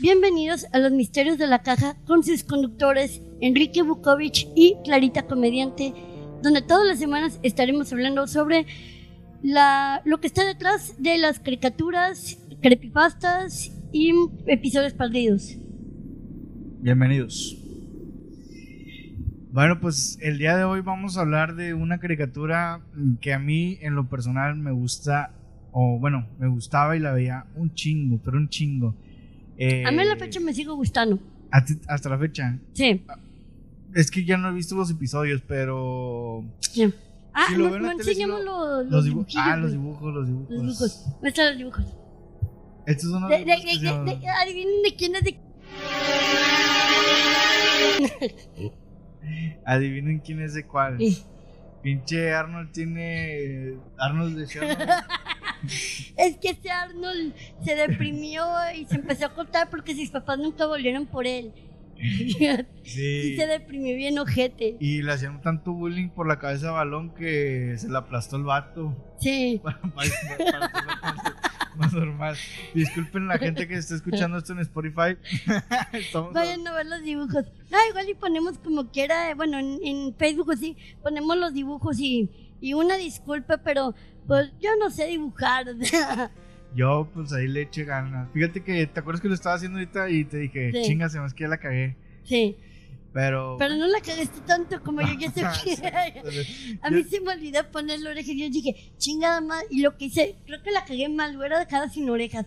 [0.00, 5.92] Bienvenidos a los misterios de la caja con sus conductores Enrique Bukovich y Clarita Comediante,
[6.42, 8.66] donde todas las semanas estaremos hablando sobre
[9.42, 14.12] la, lo que está detrás de las caricaturas, creepypastas y
[14.46, 15.58] episodios perdidos.
[16.80, 17.58] Bienvenidos.
[19.52, 22.80] Bueno, pues el día de hoy vamos a hablar de una caricatura
[23.20, 25.34] que a mí en lo personal me gusta,
[25.72, 28.96] o bueno, me gustaba y la veía un chingo, pero un chingo.
[29.58, 31.18] A mí a la fecha me sigo gustando.
[31.50, 32.58] ¿Hasta la fecha?
[32.72, 33.04] Sí.
[33.94, 36.44] Es que ya no he visto los episodios, pero...
[36.60, 36.92] Sí.
[37.32, 39.34] Ah, si enseñamos los, los, dibujos.
[39.36, 40.50] Ah, los dibujos, los dibujos.
[40.50, 41.18] Los dibujos.
[41.22, 41.84] Los dibujos.
[42.86, 45.40] Estos son los de, de, de, de, Adivinen de quién es de...
[49.64, 50.98] Adivinen quién es de cuál.
[51.84, 53.74] Pinche Arnold tiene.
[53.98, 54.44] Arnold de
[56.16, 58.42] es que ese Arnold se deprimió
[58.74, 61.52] y se empezó a cortar porque sus papás nunca volvieron por él.
[62.84, 63.36] Sí.
[63.36, 64.76] se deprimió bien ojete.
[64.80, 68.44] Y le hacían tanto bullying por la cabeza de balón que se le aplastó el
[68.44, 68.96] vato.
[69.20, 69.60] Sí.
[71.76, 72.36] Más normal.
[72.74, 75.16] Disculpen la gente que está escuchando esto en Spotify.
[76.32, 77.44] Vayan a ver los dibujos.
[77.72, 82.30] Ah, igual y ponemos como quiera, bueno, en, Facebook sí, ponemos los dibujos y,
[82.60, 83.94] y una disculpa, pero
[84.26, 85.66] pues yo no sé dibujar.
[86.74, 88.28] yo pues ahí le eché ganas.
[88.32, 90.82] Fíjate que, ¿te acuerdas que lo estaba haciendo ahorita y te dije, sí.
[90.82, 91.96] chinga, se que ya la cagué?
[92.24, 92.56] Sí.
[93.14, 93.54] Pero.
[93.60, 96.78] Pero no la cagaste tanto como yo ya sé que.
[96.82, 99.64] a mí se me olvidó poner la oreja y yo dije, chingada más.
[99.70, 102.44] Y lo que hice, creo que la cagué mal, hubiera dejado sin orejas.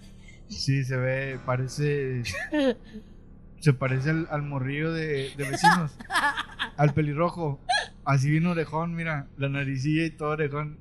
[0.49, 2.21] Sí, se ve, parece.
[3.61, 5.97] se parece al, al morrillo de, de vecinos.
[6.77, 7.61] al pelirrojo.
[8.03, 10.77] Así bien orejón, mira, la naricilla y todo orejón.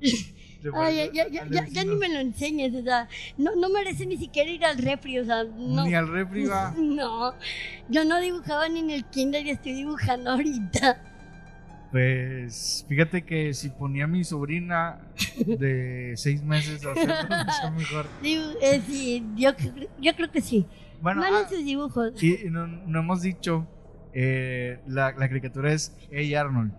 [0.73, 4.17] Ay, ya, ya, ya, ya, ni me lo enseñes, o sea, no, no merece ni
[4.17, 5.85] siquiera ir al refri, o sea, no.
[5.85, 6.73] Ni al refri va.
[6.77, 7.33] No,
[7.89, 11.01] yo no dibujaba ni en el kinder y estoy dibujando ahorita.
[11.91, 14.99] Pues fíjate que si ponía a mi sobrina
[15.45, 18.07] de seis meses a hacerlo mejor.
[18.21, 19.51] Sí, eh, sí yo,
[19.99, 20.65] yo, creo que sí.
[21.01, 22.21] Bueno, ah, sus dibujos.
[22.21, 23.67] Y no, no hemos dicho,
[24.13, 26.73] eh, la, la caricatura es Hey Arnold.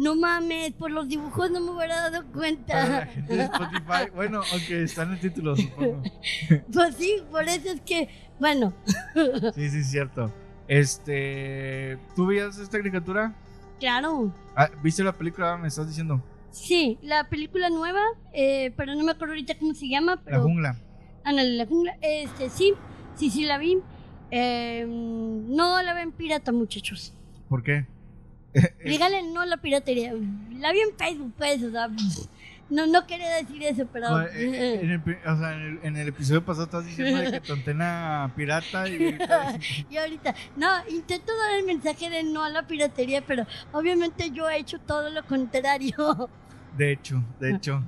[0.00, 3.02] No mames, por los dibujos no me hubiera dado cuenta.
[3.02, 6.02] Spotify, bueno, aunque está en el título, supongo.
[6.72, 8.72] Pues sí, por eso es que, bueno.
[9.54, 10.32] Sí, sí, es cierto.
[10.68, 13.34] Este, ¿tú veías esta caricatura?
[13.78, 14.32] Claro.
[14.56, 15.58] Ah, ¿Viste la película?
[15.58, 16.24] Me estás diciendo.
[16.50, 18.00] Sí, la película nueva,
[18.32, 20.22] eh, pero no me acuerdo ahorita cómo se llama.
[20.24, 20.38] Pero...
[20.38, 20.76] La jungla.
[21.24, 21.98] Ah, no, la jungla.
[22.00, 22.72] Este, sí,
[23.16, 23.76] sí, sí la vi.
[24.30, 27.12] Eh, no la ven pirata, muchachos.
[27.50, 27.86] ¿Por qué?
[28.84, 30.12] Dígale no a la piratería.
[30.58, 31.88] La vi en Facebook, pues, o sea,
[32.70, 34.20] no, no quería decir eso, pero.
[34.22, 38.88] Eh, en, el, o sea, en, el, episodio pasado estás diciendo que tu antena pirata
[38.88, 39.18] y.
[39.90, 44.48] y ahorita, no, intento dar el mensaje de no a la piratería, pero obviamente yo
[44.48, 46.30] he hecho todo lo contrario.
[46.76, 47.82] De hecho, de hecho.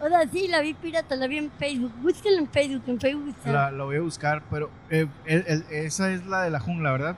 [0.00, 1.92] o sea, sí, la vi pirata, la vi en Facebook.
[2.00, 3.36] Búsquenla en Facebook, en Facebook.
[3.44, 7.16] La, la voy a buscar, pero eh, esa es la de la jungla, ¿verdad?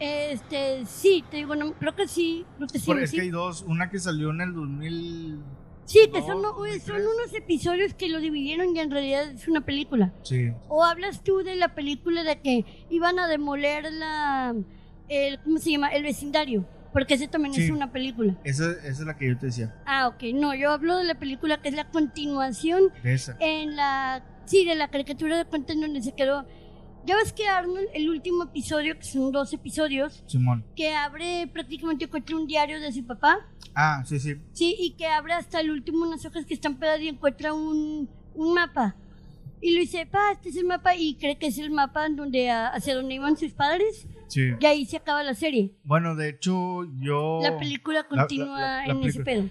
[0.00, 2.90] Este, sí, te digo, no, creo que sí, creo que sí.
[2.90, 5.38] es que hay dos, una que salió en el 2000.
[5.84, 10.14] Sí, que son, son unos episodios que lo dividieron y en realidad es una película.
[10.22, 10.52] Sí.
[10.68, 14.54] O hablas tú de la película de que iban a demoler la,
[15.08, 15.88] el, ¿cómo se llama?
[15.88, 16.66] El vecindario.
[16.92, 18.36] Porque ese también es una película.
[18.42, 19.74] Esa, esa, es la que yo te decía.
[19.86, 20.34] Ah, ok.
[20.34, 22.92] No, yo hablo de la película que es la continuación.
[23.02, 23.36] De esa.
[23.38, 26.46] En la, sí, de la caricatura de cuenta en donde se quedó
[27.06, 30.64] ya ves que Arnold, el último episodio, que son dos episodios, Simón.
[30.76, 33.38] que abre prácticamente encuentra un diario de su papá.
[33.74, 34.36] Ah, sí, sí.
[34.52, 38.08] Sí, y que abre hasta el último unas hojas que están pegadas y encuentra un,
[38.34, 38.96] un mapa.
[39.62, 42.50] Y lo dice, pa, este es el mapa, y cree que es el mapa donde,
[42.50, 44.06] hacia donde iban sus padres.
[44.28, 44.52] Sí.
[44.58, 45.74] Y ahí se acaba la serie.
[45.84, 47.40] Bueno, de hecho, yo.
[47.42, 49.48] La película continúa en ese pedo.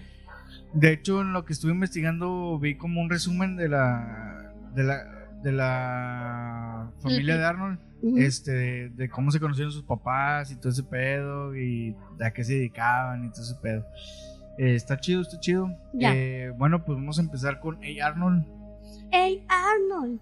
[0.72, 4.52] De hecho, en lo que estuve investigando, vi como un resumen de la.
[4.74, 7.78] de la de la familia de Arnold,
[8.18, 12.54] este, de, cómo se conocieron sus papás y todo ese pedo, y a qué se
[12.54, 13.86] dedicaban y todo ese pedo.
[14.58, 15.70] Eh, está chido, está chido.
[15.98, 18.44] Eh, bueno, pues vamos a empezar con Hey Arnold.
[19.10, 20.20] Hey Arnold.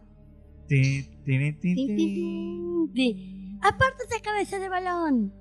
[3.62, 5.32] Aparte esa cabeza de balón.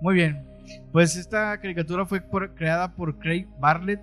[0.00, 0.44] Muy bien.
[0.92, 2.22] Pues esta caricatura fue
[2.54, 4.00] creada por Craig Bartlett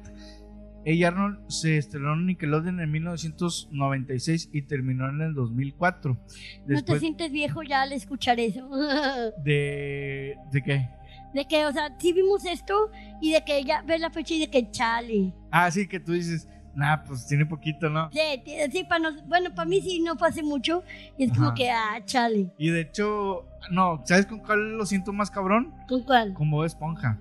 [0.86, 6.18] ella Arnold se estrenó en Nickelodeon en 1996 y terminó en el 2004.
[6.68, 8.70] ¿No te sientes viejo ya al escuchar eso?
[9.44, 10.90] ¿De, ¿De qué?
[11.34, 12.92] De que, o sea, sí vimos esto
[13.22, 15.34] y de que ella ve la fecha y de que chale.
[15.52, 18.10] Ah, sí, que tú dices, Nah, pues tiene poquito, ¿no?
[18.12, 18.20] Sí,
[18.72, 20.84] sí, para nos- bueno, para mí sí no fue hace mucho.
[21.18, 22.52] Y es como que, ah, chale.
[22.58, 25.72] Y de hecho, no, ¿sabes con cuál lo siento más cabrón?
[25.88, 26.34] ¿Con cuál?
[26.34, 27.20] Con Bob Esponja.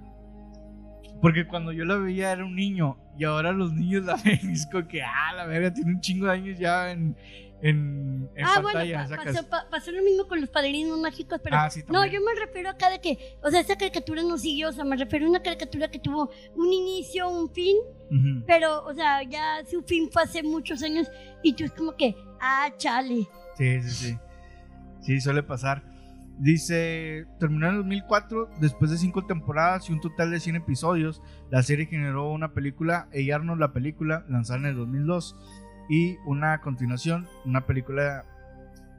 [1.23, 4.53] Porque cuando yo la veía era un niño y ahora los niños la ven y
[4.53, 7.17] es como que, ah, la verga, tiene un chingo de años ya en,
[7.63, 9.09] en, en ah, bueno, pantalla.
[9.25, 12.35] pasó, pa- pasó lo mismo con los padrinos mágicos, pero Ah, sí, no, yo me
[12.45, 15.31] refiero acá de que, o sea, esta caricatura no siguió, o sea, me refiero a
[15.31, 17.77] una caricatura que tuvo un inicio, un fin,
[18.47, 21.07] pero, o sea, ya su fin fue hace muchos años
[21.43, 23.29] y tú es como que, ah, chale.
[23.57, 24.19] Sí, sí, sí.
[25.01, 25.83] Sí, suele pasar.
[26.43, 31.23] Dice, terminó en 2004, después de cinco temporadas y un total de 100 episodios,
[31.53, 35.37] la serie generó una película, Ey Arnold, la película, lanzada en el 2002,
[35.89, 38.25] y una continuación, una película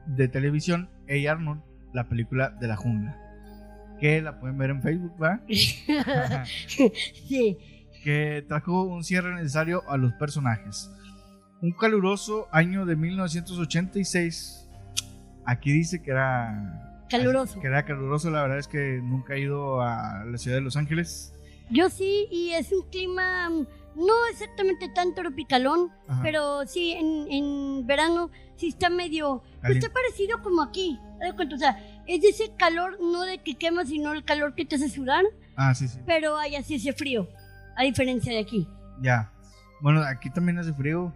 [0.06, 1.62] de televisión, Ey Arnold,
[1.92, 3.20] la película de la jungla,
[4.00, 5.42] que la pueden ver en Facebook, ¿va?
[5.50, 7.58] sí.
[8.06, 10.90] que trajo un cierre necesario a los personajes.
[11.62, 14.70] Un caluroso año de 1986.
[15.46, 17.60] Aquí dice que era Caluroso.
[17.60, 20.76] Que era caluroso, la verdad es que nunca he ido a la ciudad de Los
[20.78, 21.34] Ángeles.
[21.70, 26.22] Yo sí, y es un clima mm, no exactamente tan tropicalón, Ajá.
[26.24, 31.00] pero sí, en, en verano sí está medio, pues está parecido como aquí.
[31.54, 34.90] O sea, es ese calor, no de que quema, sino el calor que te hace
[34.90, 35.24] sudar,
[35.56, 36.00] Ah, sí, sí.
[36.06, 37.30] pero hay así ese frío,
[37.78, 38.68] a diferencia de aquí.
[39.02, 39.32] Ya.
[39.82, 41.14] Bueno, aquí también hace frío.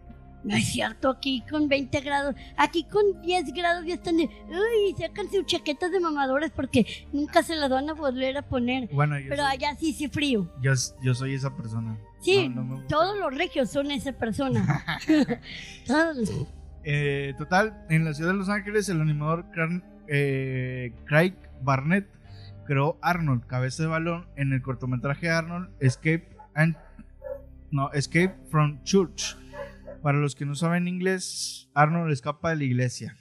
[0.47, 4.95] No es cierto, aquí con 20 grados, aquí con 10 grados ya están de, uy,
[4.97, 8.87] sacan sus chaquetas de mamadores porque nunca se las van a volver a poner.
[8.93, 10.49] Bueno, yo, Pero soy, allá sí, sí frío.
[10.61, 10.71] yo,
[11.03, 11.97] yo soy esa persona.
[12.21, 14.83] Sí, No, no todos los regios son esa persona.
[15.85, 16.31] Todos.
[16.83, 22.07] Eh, total, en la ciudad de Los Ángeles, el animador Cran- eh, Craig Barnett
[22.65, 26.75] creó Arnold, cabeza de balón, en el cortometraje Arnold Escape and
[27.71, 29.35] no, Escape from Church.
[30.01, 33.15] Para los que no saben inglés, Arnold escapa de la iglesia.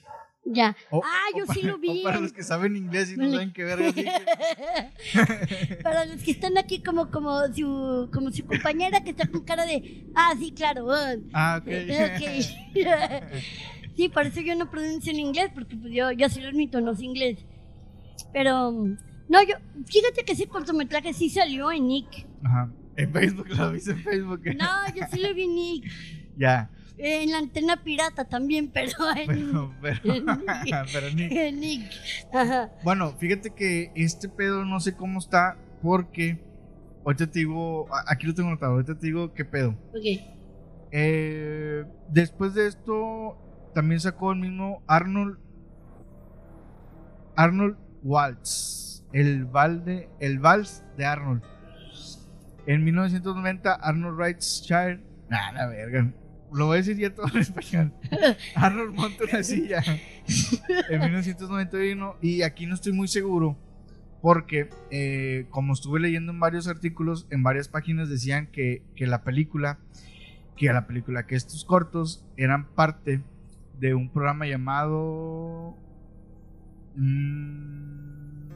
[0.49, 0.77] Ya.
[0.91, 2.03] O- ah, yo sí para- lo vi.
[2.05, 4.13] para los que saben inglés y no saben qué verga dije.
[5.83, 9.67] Para los que están aquí como, como su como su compañera que está con cara
[9.67, 11.67] de ah sí claro ah, Ah, ok.
[11.67, 12.23] ok".
[13.97, 16.81] sí por eso yo no pronuncio en inglés porque pues yo yo sí lo admito
[16.81, 17.45] no sé inglés
[18.33, 19.57] pero no yo
[19.87, 22.71] fíjate que ese cortometraje sí salió en Nick Ajá.
[22.97, 24.41] En Facebook, lo viste en Facebook.
[24.57, 25.85] no yo sí lo vi en Nick
[26.37, 26.71] Ya.
[26.99, 30.77] en la antena pirata también pero en, Pero, pero, en Nick.
[30.93, 31.91] pero ni- en Nick
[32.33, 36.39] ajá Bueno, fíjate que este pedo no sé cómo está porque
[37.05, 39.71] ahorita te digo, aquí lo tengo notado, ahorita te digo qué pedo.
[39.91, 40.35] ok
[40.93, 43.37] Eh, después de esto
[43.75, 45.39] también sacó el mismo Arnold
[47.37, 51.43] Arnold Waltz, el valde, el vals de Arnold.
[52.67, 56.13] En 1990 Arnold Wrights Shire, nah, la verga.
[56.53, 57.93] Lo voy a decir ya todo en español.
[58.55, 59.83] Arnold monta una silla
[60.89, 63.59] en 1991 y aquí no estoy muy seguro
[64.27, 69.23] porque eh, como estuve leyendo en varios artículos, en varias páginas decían que, que la
[69.23, 69.79] película,
[70.57, 73.23] que la película, que estos cortos eran parte
[73.79, 75.77] de un programa llamado...
[76.97, 78.49] mm,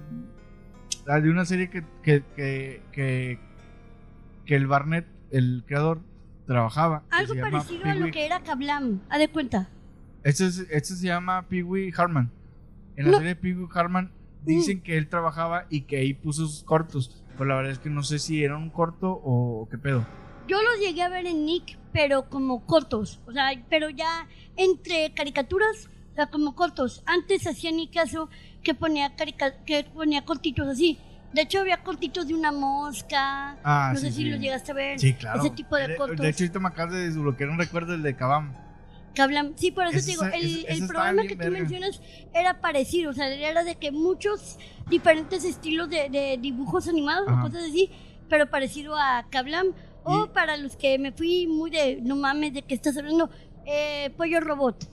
[1.08, 3.38] ah, de una serie que, que, que, que,
[4.46, 6.00] que el Barnett, el creador,
[6.54, 7.04] trabajaba.
[7.10, 9.68] algo parecido a lo que era Kablam haz de cuenta
[10.24, 12.30] Este, es- este se llama Pee Wee Harman.
[12.96, 13.16] En la No.
[13.18, 14.12] serie de Pee Wee Harman
[14.44, 17.22] dicen que él trabajaba y que ahí puso sus cortos.
[17.38, 20.04] Pero la verdad es que no sé si era un corto o qué pedo.
[20.48, 23.20] Yo los llegué a ver en Nick, pero como cortos.
[23.26, 27.02] O sea, pero ya entre caricaturas, o sea, como cortos.
[27.06, 28.28] Antes hacía ni caso
[28.62, 30.98] que ponía, carica que ponía cortitos así.
[31.32, 33.56] De hecho, había cortitos de una mosca.
[33.62, 34.30] Ah, no sí, sé si sí.
[34.30, 34.98] los llegaste a ver.
[34.98, 35.40] Sí, claro.
[35.40, 36.18] Ese tipo de De- cortos.
[36.18, 38.52] De hecho, ahorita me acabas de desbloquear un recuerdo del de Kabam.
[39.18, 39.52] hablan.
[39.56, 41.58] Sí, por eso Ese te digo, el, ese- el ese bien que tú verga.
[41.58, 42.00] mencionas
[42.34, 43.10] era parecido.
[43.10, 44.58] O sea, era de que muchos
[44.88, 47.40] diferentes estilos de, de dibujos animados Ajá.
[47.40, 47.90] o cosas así,
[48.28, 49.68] pero parecido a Kablam.
[50.02, 53.28] O para los que me fui muy de, no mames, de qué estás hablando,
[53.66, 54.88] eh, Pollo Robot.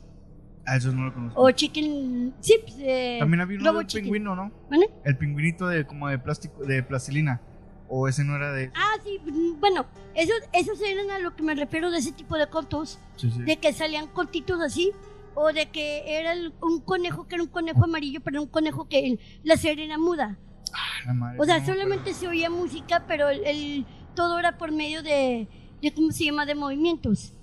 [0.70, 1.42] Ah, eso no lo conozco.
[1.42, 2.34] O Chicken.
[2.42, 4.04] Sí, pues, eh, También había uno Chicken.
[4.04, 4.52] pingüino, ¿no?
[4.70, 4.90] ¿Vale?
[5.06, 7.42] El pingüinito de como de plástico, de plastilina.
[7.90, 8.70] O ese no era de.
[8.76, 9.18] Ah, sí,
[9.62, 13.32] bueno, esos, esos eran a lo que me refiero de ese tipo de cortos, Sí,
[13.32, 13.44] sí.
[13.44, 14.92] de que salían cortitos así,
[15.36, 18.90] o de que era el- un conejo que era un conejo amarillo, pero un conejo
[18.90, 20.38] que el- la serie era muda.
[20.74, 24.58] Ah, la madre, O sea, no solamente se oía música, pero el, el- todo era
[24.58, 25.48] por medio de,
[25.82, 27.34] de, ¿cómo se llama?, de movimientos.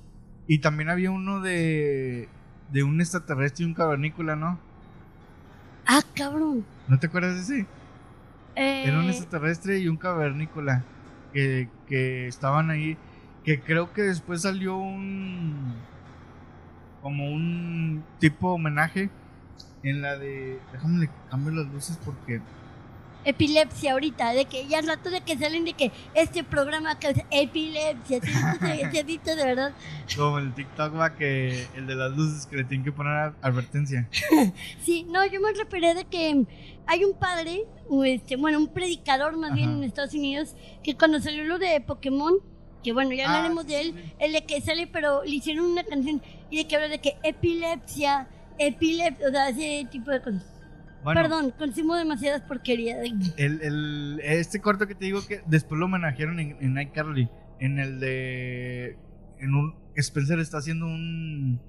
[0.47, 2.29] Y también había uno de.
[2.71, 4.59] De un extraterrestre y un cavernícola, ¿no?
[5.87, 6.65] Ah, cabrón.
[6.89, 7.67] ¿No te acuerdas de ese?
[8.57, 10.85] Eh, Era un extraterrestre y un cavernícola
[11.33, 12.97] que, que estaban ahí
[13.43, 15.75] Que creo que después salió un.
[17.03, 19.11] Como un tipo homenaje
[19.83, 20.59] en la de.
[20.73, 22.41] Déjame le cambio las luces porque.
[23.25, 28.21] Epilepsia ahorita, de que ya rato de que salen de que este programa causa epilepsia,
[28.23, 28.31] ¿sí?
[28.93, 29.73] ¿Sí has visto de verdad?
[30.17, 34.09] Como el TikTok va que el de las luces que le tienen que poner advertencia.
[34.85, 36.45] Sí, no, yo me refería de que
[36.87, 41.21] hay un padre, o este, bueno, un predicador más bien en Estados Unidos, que cuando
[41.21, 42.35] salió lo de Pokémon,
[42.83, 44.13] que bueno, ya Ah, hablaremos sí, de él, sí.
[44.19, 47.17] el de que sale, pero le hicieron una canción y de que habla de que
[47.23, 48.29] epilepsia,
[48.59, 50.45] epilepsia, o sea, ese tipo de cosas.
[51.05, 52.99] Bueno, Perdón, consumo demasiadas porquerías.
[53.37, 57.29] El, el- este corto que te digo que después lo homenajearon en, en iCarly.
[57.61, 58.99] En el de.
[59.39, 59.75] En un.
[59.97, 61.61] Spencer está haciendo un.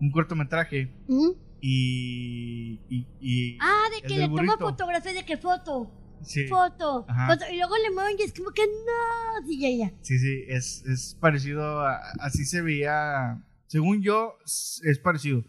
[0.00, 0.90] Un cortometraje.
[1.08, 1.30] ¿Mm?
[1.60, 2.80] Y.
[2.88, 3.06] Y.
[3.20, 4.58] y- Ah, de que le toma burrito.
[4.58, 5.90] fotografía de que foto,
[6.22, 7.06] sí, foto,
[7.52, 9.92] y luego le mueven y es como que no, sí, ya, ya.
[10.02, 10.44] sí, sí.
[10.48, 11.98] Es, es parecido a.
[12.20, 13.42] Así se veía.
[13.66, 15.44] Según yo, es parecido.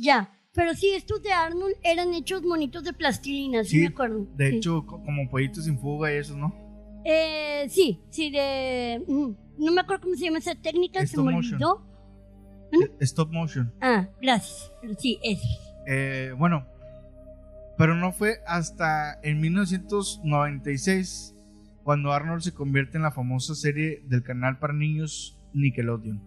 [0.00, 4.26] Ya, pero sí, estos de Arnold eran hechos monitos de plastilina, sí, Sí, me acuerdo.
[4.36, 4.56] De sí.
[4.56, 6.52] hecho, co- como pollitos sin fuga y esos, ¿no?
[7.04, 9.00] Eh, sí, sí, de...
[9.06, 9.30] mm,
[9.64, 11.54] no me acuerdo cómo se llama esa técnica, se Stop me motion.
[11.62, 11.86] olvidó.
[12.72, 13.72] Eh, Stop motion.
[13.80, 15.46] Ah, gracias, pero sí, eso.
[15.86, 16.66] Eh, bueno,
[17.78, 21.34] pero no fue hasta en 1996
[21.84, 26.20] cuando Arnold se convierte en la famosa serie del canal para niños Nickelodeon.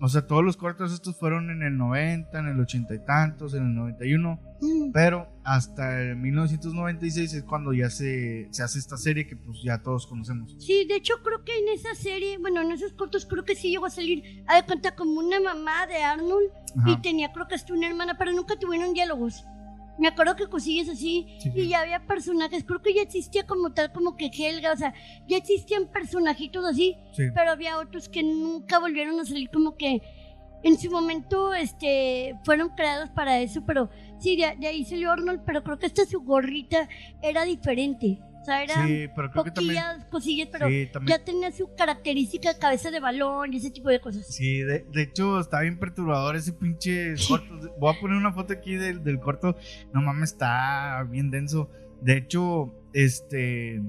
[0.00, 3.54] O sea, todos los cortos estos fueron en el 90, en el 80 y tantos,
[3.54, 8.96] en el 91, Mm, pero hasta el 1996 es cuando ya se, se hace esta
[8.96, 10.56] serie que pues ya todos conocemos.
[10.58, 13.70] Sí, de hecho creo que en esa serie, bueno, en esos cortos creo que sí
[13.70, 16.50] llegó a salir, a de cuenta como una mamá de Arnold
[16.86, 19.44] y tenía creo que hasta una hermana, pero nunca tuvieron diálogos.
[19.98, 21.60] Me acuerdo que cosillas así Sí, sí.
[21.60, 24.92] y ya había personajes, creo que ya existía como tal como que Helga, o sea,
[25.28, 27.24] ya existían personajitos así, Sí.
[27.34, 30.02] pero había otros que nunca volvieron a salir como que
[30.64, 35.42] en su momento este fueron creados para eso, pero sí, de, de ahí salió Arnold,
[35.44, 36.88] pero creo que esta su gorrita
[37.22, 39.82] era diferente, o sea, era Sí, pero creo que también...
[40.10, 43.88] cosillas, pero Sí, también ya tenía su característica de cabeza de balón y ese tipo
[43.88, 44.26] de cosas.
[44.26, 47.58] Sí, de, de hecho está bien perturbador ese pinche corto.
[47.80, 49.56] Voy a poner una foto aquí del, del corto.
[49.94, 51.70] No mames, está bien denso.
[52.02, 53.80] De hecho, este.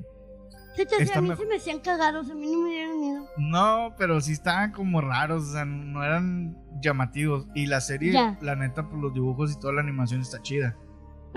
[0.78, 3.26] Está a mí se me hacían cagados, a mí no me dieron miedo.
[3.38, 5.44] No, pero sí estaban como raros.
[5.50, 7.48] O sea, no eran llamativos.
[7.56, 8.38] Y la serie, Ya.
[8.42, 10.78] la neta, pues los dibujos y toda la animación está chida.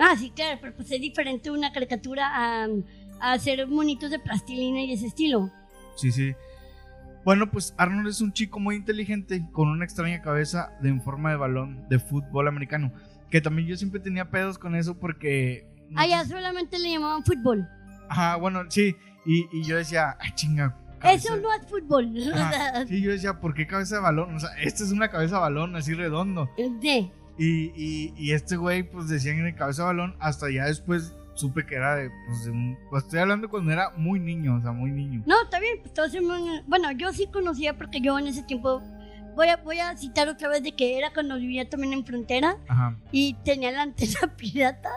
[0.01, 2.67] Ah, sí, claro, pero pues es diferente una caricatura a,
[3.21, 5.49] a hacer monitos de plastilina y ese estilo.
[5.95, 6.33] Sí, sí.
[7.25, 11.29] Bueno, pues Arnold es un chico muy inteligente con una extraña cabeza de en forma
[11.31, 12.91] de balón de fútbol americano.
[13.29, 15.67] Que también yo siempre tenía pedos con eso porque.
[15.89, 17.67] no Allá sé- solamente le llamaban fútbol.
[18.09, 18.95] Ajá, bueno, sí.
[19.25, 20.75] Y, y yo decía, ay, chinga.
[21.03, 22.11] Eso no es fútbol.
[22.33, 24.35] Ajá, Sí, yo decía, ¿por qué cabeza de balón?
[24.35, 26.49] O sea, esta es una cabeza de balón así redondo.
[26.57, 30.15] de- Y, y, y este güey, pues decían que era cabeza de balón.
[30.19, 32.77] Hasta ya después supe que era de, pues, de un.
[32.89, 35.23] Pues estoy hablando cuando era muy niño, o sea, muy niño.
[35.25, 38.81] No, está bien, pues todos hemos- Bueno, yo sí conocía porque yo en ese tiempo.
[39.35, 42.57] Voy a, voy a citar otra vez de que era cuando vivía también en frontera
[42.67, 42.97] Ajá.
[43.11, 44.89] y tenía la antena pirata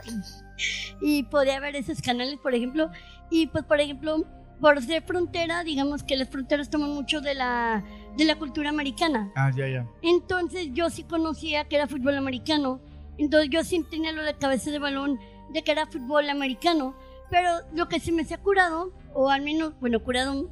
[1.01, 2.91] y podía ver esos canales, por ejemplo.
[3.31, 4.25] Y pues, por ejemplo,
[4.61, 7.85] por ser frontera, digamos que las fronteras toman mucho de la,
[8.17, 9.31] de la cultura americana.
[9.37, 9.87] Ah, ya, ya.
[10.03, 12.81] Entonces yo sí conocía que era fútbol americano.
[13.19, 15.19] Entonces yo sí tenía lo de cabeza de balón
[15.53, 16.95] de que era fútbol americano.
[17.31, 20.51] Pero lo que se me se ha curado, o al menos, bueno, curado,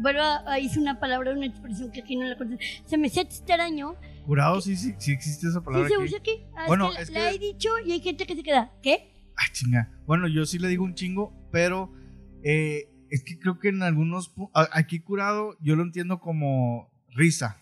[0.00, 2.62] vuelvo a, a hice una palabra, una expresión que aquí no la conozco.
[2.86, 3.96] Se me hacía extraño.
[4.26, 5.88] Curado, sí, sí, sí existe esa Sí palabra.
[5.88, 6.04] se aquí.
[6.04, 6.44] usa aquí.
[6.56, 8.72] Ah, es Bueno, es la que- he dicho y hay gente que se queda.
[8.82, 9.12] ¿Qué?
[9.36, 9.90] Ah, chinga.
[10.06, 11.92] Bueno, yo sí le digo un chingo, pero
[12.44, 14.32] eh, es que creo que en algunos.
[14.72, 17.60] Aquí curado, yo lo entiendo como risa.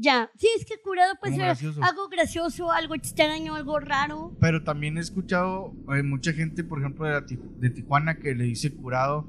[0.00, 0.30] Ya.
[0.36, 1.82] Sí, es que curado puede ser gracioso.
[1.82, 4.32] algo gracioso, algo extraño, algo raro.
[4.40, 7.20] Pero también he escuchado eh, mucha gente, por ejemplo, de, la
[7.58, 9.26] de Tijuana que le dice curado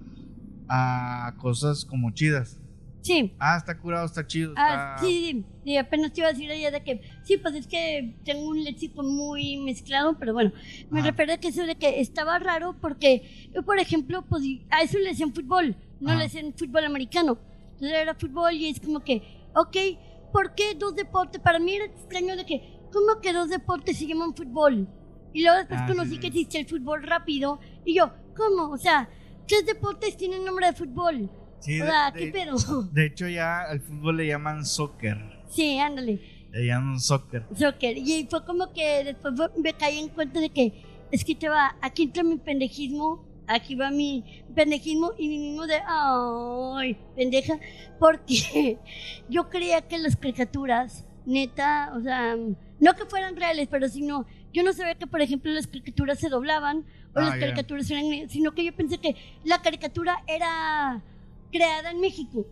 [0.68, 2.60] a cosas como chidas.
[3.02, 3.34] Sí.
[3.40, 4.54] Ah, está curado, está chido.
[4.58, 7.66] Ah, está- sí, sí, apenas te iba a decir allá de que, sí, pues es
[7.66, 10.52] que tengo un léxico muy mezclado, pero bueno,
[10.92, 11.10] me Ajá.
[11.12, 14.98] refiero a que eso de que estaba raro porque yo, por ejemplo, pues a eso
[15.00, 16.18] le decían fútbol, no Ajá.
[16.20, 17.40] le decían fútbol americano.
[17.72, 19.24] Entonces era fútbol y es como que,
[19.56, 19.78] ok,
[20.32, 21.42] ¿por qué dos deportes?
[21.42, 24.88] Para mí era extraño de que, ¿cómo que dos deportes se llaman fútbol?
[25.34, 28.72] Y luego después Ah, conocí sí, que existe el fútbol rápido y yo, ¿cómo?
[28.72, 29.10] O sea,
[29.48, 31.30] tres deportes tienen nombre de fútbol.
[31.60, 32.56] Sí, o sea, de- ¿qué pedo?
[32.92, 35.18] de hecho, ya al fútbol le llaman soccer.
[35.50, 36.20] Sí, ándale.
[36.52, 37.46] Le llaman soccer.
[37.56, 37.96] soccer.
[37.98, 41.76] Y fue como que después me caí en cuenta de que es que te va,
[41.82, 47.60] aquí entra mi pendejismo aquí va mi pendejismo y mi mismo de, ay, pendeja,
[48.00, 48.78] porque
[49.30, 52.36] yo creía que las caricaturas, neta, o sea,
[52.80, 56.30] no que fueran reales, pero sino, yo no sabía que, por ejemplo, las caricaturas se
[56.30, 61.02] doblaban o Ah, las caricaturas eran, sino que yo pensé que la caricatura era
[61.52, 62.46] creada en México.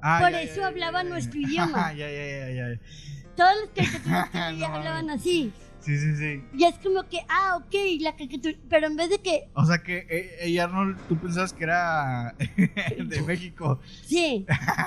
[0.00, 1.92] Ah, Por eso ya, hablaba nuestro idioma.
[3.36, 5.52] Todas las caricaturas que hablaban así.
[5.80, 6.42] Sí, sí, sí.
[6.54, 9.78] Y es como que, ah, ok, la caricatura, pero en vez de que, O sea
[9.78, 12.34] que eh, eh, Arnold, tú pensabas que era
[12.98, 13.80] de México.
[14.04, 14.44] sí,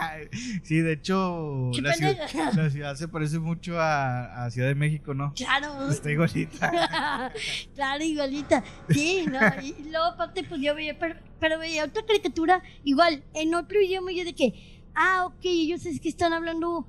[0.63, 2.51] sí, de hecho, la ciudad, pendeja.
[2.53, 5.33] la ciudad se parece mucho a, a Ciudad de México, ¿no?
[5.33, 5.89] Claro.
[5.89, 6.71] Está igualita.
[7.75, 8.63] claro, igualita.
[8.89, 9.39] Sí, no.
[9.61, 14.11] Y luego aparte, pues yo veía, pero, pero veía otra caricatura igual, en otro idioma,
[14.11, 14.53] y yo de que,
[14.93, 16.85] ah, ok, ellos es que están hablando.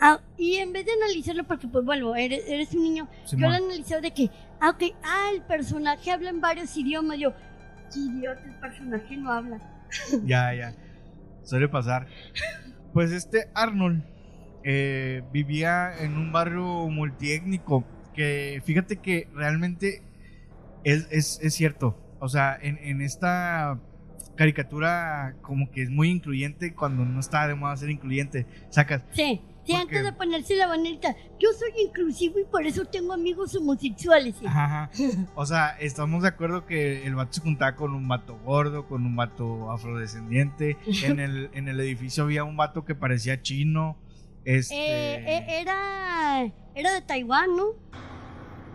[0.00, 3.48] Ah, y en vez de analizarlo, porque pues bueno, eres, eres un niño, yo lo
[3.48, 7.18] analizaba de que, ah, ok, ah, el personaje habla en varios idiomas.
[7.18, 7.32] Yo,
[7.92, 9.58] qué idiota, el personaje no habla.
[10.24, 10.74] Ya, ya.
[11.44, 12.06] Suele pasar.
[12.92, 14.02] Pues este Arnold
[14.64, 17.84] eh, vivía en un barrio multiétnico.
[18.14, 20.00] Que fíjate que realmente
[20.84, 21.96] es, es- es cierto.
[22.20, 23.78] O sea, en, en esta
[24.36, 28.46] caricatura como que es muy incluyente cuando no está de moda ser incluyente.
[28.70, 29.02] Sacas.
[29.12, 33.12] Sí, sí, ¿Por antes de ponerse la banderita, yo soy inclusivo y por eso tengo
[33.12, 34.34] amigos homosexuales.
[34.38, 34.46] sí.
[34.46, 34.90] Ajá.
[35.34, 39.04] O sea, estamos de acuerdo que el vato se juntaba con un vato gordo, con
[39.06, 40.76] un vato afrodescendiente.
[41.04, 43.96] En el, en el edificio había un vato que parecía chino.
[44.44, 44.74] Este.
[44.74, 47.64] Eh, eh, era, era de Taiwán, ¿no?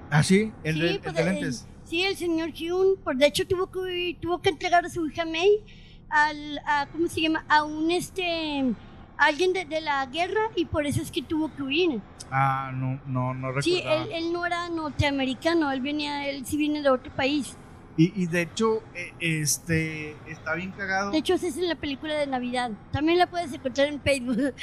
[0.10, 1.54] Ah, sí, el, sí, de, el pues, el-
[1.84, 5.26] sí, el señor Hyun, por de hecho tuvo que tuvo que entregar a su hija
[5.26, 5.64] May
[6.10, 7.46] al a, ¿cómo se llama?
[7.48, 8.74] a un este
[9.20, 12.02] alguien de, de la guerra y por eso es que tuvo que huir.
[12.32, 13.62] Ah, no, no, no recuerdo.
[13.64, 17.56] Sí, él, él no era norteamericano, él venía, él sí viene de otro país.
[17.98, 21.12] Y, y de hecho, eh, este, está bien cagado.
[21.12, 22.72] De hecho, esa es en la película de Navidad.
[22.92, 24.54] También la puedes encontrar en Facebook.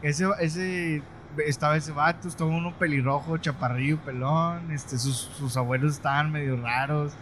[0.00, 1.02] Ese, ese,
[1.44, 4.70] estaba ese vato, estaba uno pelirrojo, chaparrillo, pelón.
[4.70, 7.12] Este, sus, sus abuelos estaban medio raros.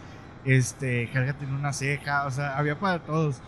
[0.45, 3.41] Este, Helga tenía una ceja, o sea, había para todos.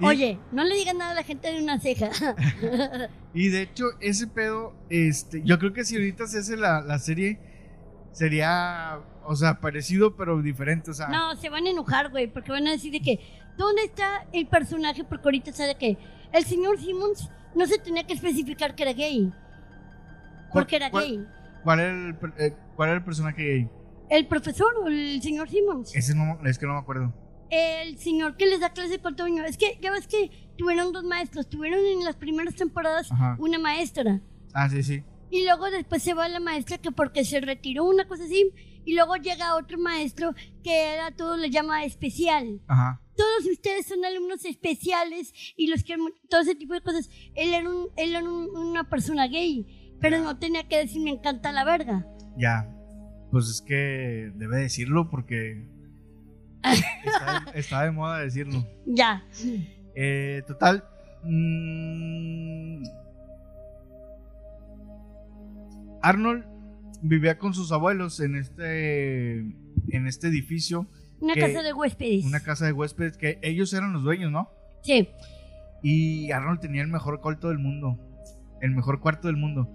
[0.00, 2.10] Oye, no le digas nada a la gente de una ceja.
[3.34, 6.98] Y de hecho, ese pedo, este, yo creo que si ahorita se hace la, la
[6.98, 7.38] serie,
[8.12, 11.08] sería, o sea, parecido pero diferente, o sea.
[11.08, 13.20] No, se van a enojar, güey, porque van a decir de que,
[13.58, 15.04] ¿dónde está el personaje?
[15.04, 15.98] Porque ahorita sabe que
[16.32, 19.30] el señor Simmons no se tenía que especificar que era gay.
[20.52, 21.26] Porque era ¿Cuál- gay.
[21.62, 23.70] ¿Cuál era el, eh, cuál era el personaje gay?
[24.08, 25.94] El profesor o el señor Simmons.
[25.94, 27.12] Ese no, es que no me acuerdo.
[27.50, 29.44] El señor que les da clase con Toño.
[29.44, 31.48] Es que ya ves que tuvieron dos maestros.
[31.48, 33.36] Tuvieron en las primeras temporadas Ajá.
[33.38, 34.20] una maestra.
[34.54, 35.02] Ah, sí, sí.
[35.30, 38.50] Y luego después se va la maestra que porque se retiró, una cosa así.
[38.84, 40.32] Y luego llega otro maestro
[40.62, 42.60] que a todos le llama especial.
[42.68, 43.00] Ajá.
[43.16, 45.96] todos ustedes son alumnos especiales y los que
[46.28, 47.08] todo ese tipo de cosas.
[47.34, 49.66] Él era, un, él era un- una persona gay,
[50.00, 52.06] pero no tenía que decir me encanta la verga.
[52.36, 52.70] Ya.
[53.30, 55.66] Pues es que debe decirlo porque
[56.72, 58.66] está, de- está de moda decirlo.
[58.86, 59.24] Ya.
[59.94, 60.84] Eh, total.
[61.24, 62.82] mm,
[66.02, 66.44] Arnold
[67.02, 70.86] vivía con sus abuelos en este en este edificio,
[71.20, 72.24] Una casa de huéspedes.
[72.24, 74.50] una casa de huéspedes que ellos eran los dueños, ¿no?
[74.82, 75.08] Sí.
[75.82, 77.98] Y Arnold tenía el mejor cuarto del mundo,
[78.60, 79.68] el mejor cuarto del mundo.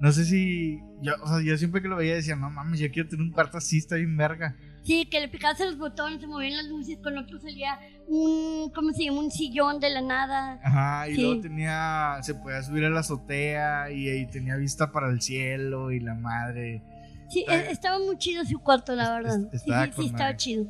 [0.00, 2.90] No sé si yo, o sea, yo siempre que lo veía decía, no mames, yo
[2.90, 4.56] quiero tener un cuarto así, está bien verga.
[4.86, 8.92] Sí, que le picabas los botones, se movían las luces, con otro salía un, ¿cómo
[8.92, 9.18] se llama?
[9.18, 10.60] Un sillón de la nada.
[10.62, 11.22] Ajá, y Sí.
[11.22, 15.98] luego tenía, se podía subir a la azotea y, tenía vista para el cielo y
[15.98, 16.84] la madre.
[17.28, 19.40] Sí, e- estaba muy chido su cuarto, la verdad.
[19.52, 20.66] es- Sí, estaba sí, estaba chido.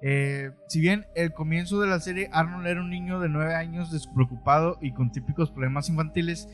[0.00, 3.90] Eh, si bien el comienzo de la serie Arnold era un niño de 9 años
[3.92, 6.48] despreocupado y con típicos problemas infantiles,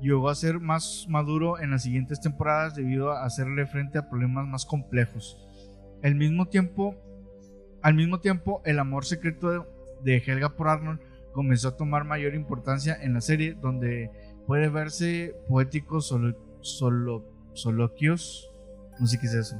[0.00, 4.46] llegó a ser más maduro en las siguientes temporadas debido a hacerle frente a problemas
[4.46, 5.36] más complejos.
[6.02, 6.96] Al mismo tiempo,
[7.82, 9.66] al mismo tiempo, el amor secreto
[10.02, 11.00] de, Helga por Arnold
[11.32, 14.10] comenzó a tomar mayor importancia en la serie, donde
[14.46, 18.50] puede verse poéticos solo, solo, soloquios.
[19.00, 19.56] No sé qué es eso.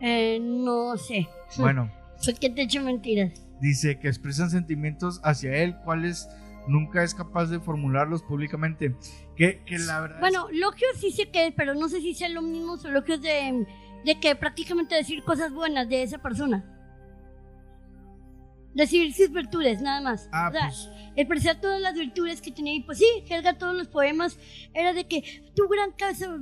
[0.00, 1.28] Eh, no sé.
[1.58, 1.90] Bueno.
[2.24, 3.32] Porque te he hecho mentiras.
[3.60, 6.28] Dice que expresan sentimientos hacia él, cuales
[6.66, 8.94] nunca es capaz de formularlos públicamente.
[9.36, 10.16] Que, que la verdad.
[10.16, 13.22] es- Bueno, logios sí sé que, pero no sé si sea lo mismo o logios
[13.22, 13.64] de,
[14.04, 16.64] de que prácticamente decir cosas buenas de esa persona.
[18.74, 20.28] Decir sus virtudes, nada más.
[20.30, 20.88] Ah, o sea, pues.
[21.16, 22.74] expresar todas las virtudes que tenía.
[22.74, 24.38] Y pues sí, Helga, todos los poemas
[24.74, 25.94] era de que tu gran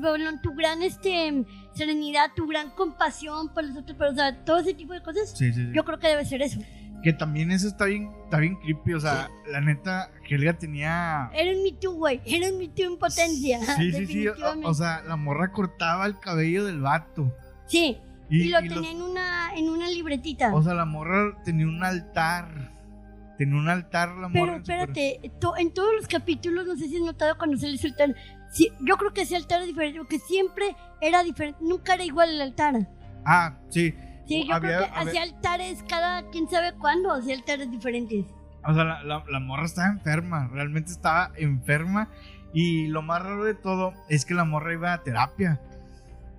[0.03, 4.59] balón, tu gran este, serenidad, tu gran compasión por los otros, pero o sea, todo
[4.59, 5.73] ese tipo de cosas, Sí, sí, sí.
[5.73, 6.61] yo creo que debe ser eso.
[7.03, 8.95] Que también eso está bien, está bien creepy.
[8.95, 11.31] O sea, la neta, Helga tenía.
[11.33, 12.21] Era un Me Too, güey.
[12.27, 13.61] Era un Me Too en potencia.
[13.77, 14.29] Sí, sí, sí.
[14.29, 17.33] O, o, sea, la morra cortaba el cabello del vato.
[17.67, 17.99] Sí.
[18.29, 20.53] Y, lo tenía en, una, en una libretita.
[20.55, 22.73] O sea, la morra tenía un altar.
[23.39, 24.33] Tenía un altar la morra.
[24.33, 25.21] Pero espérate,
[25.59, 28.15] en todos los capítulos, no sé si has notado cuando se le sueltan.
[28.51, 31.61] Sí, yo creo que ese altar es diferente, porque siempre era diferente.
[31.63, 32.89] Nunca era igual el altar.
[33.25, 33.95] Ah, sí.
[34.27, 38.25] Sí, yo creo que hacía altares cada quién sabe cuándo, hacía altares diferentes.
[38.65, 42.09] O sea, la, la, la morra estaba enferma, realmente estaba enferma.
[42.53, 45.61] Y lo más raro de todo es que la morra iba a terapia.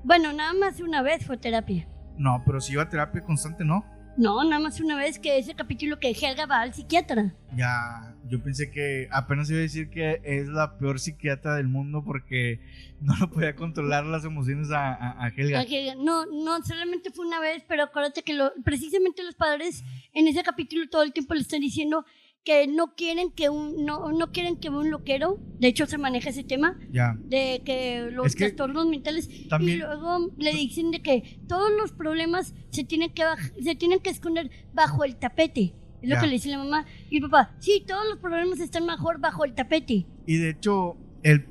[0.03, 1.87] Bueno, nada más una vez fue terapia.
[2.17, 3.85] No, pero si iba a terapia constante, ¿no?
[4.17, 7.35] No, nada más una vez que ese capítulo que Helga va al psiquiatra.
[7.55, 12.03] Ya, yo pensé que apenas iba a decir que es la peor psiquiatra del mundo
[12.03, 12.59] porque
[12.99, 15.63] no lo podía controlar las emociones a, Helga.
[15.97, 19.83] No, no, solamente fue una vez, pero acuérdate que lo, precisamente los padres
[20.13, 22.03] en ese capítulo todo el tiempo le están diciendo
[22.47, 26.29] que no quieren que un no, no quieren que un loquero, de hecho se maneja
[26.29, 26.79] ese tema
[27.25, 29.29] de que los trastornos mentales
[29.59, 33.23] y luego le dicen de que todos los problemas se tienen que
[33.61, 35.75] se tienen que esconder bajo el tapete.
[36.01, 37.53] Es lo que le dice la mamá y el papá.
[37.59, 40.05] Sí, todos los problemas están mejor bajo el tapete.
[40.25, 41.47] Y de hecho, el,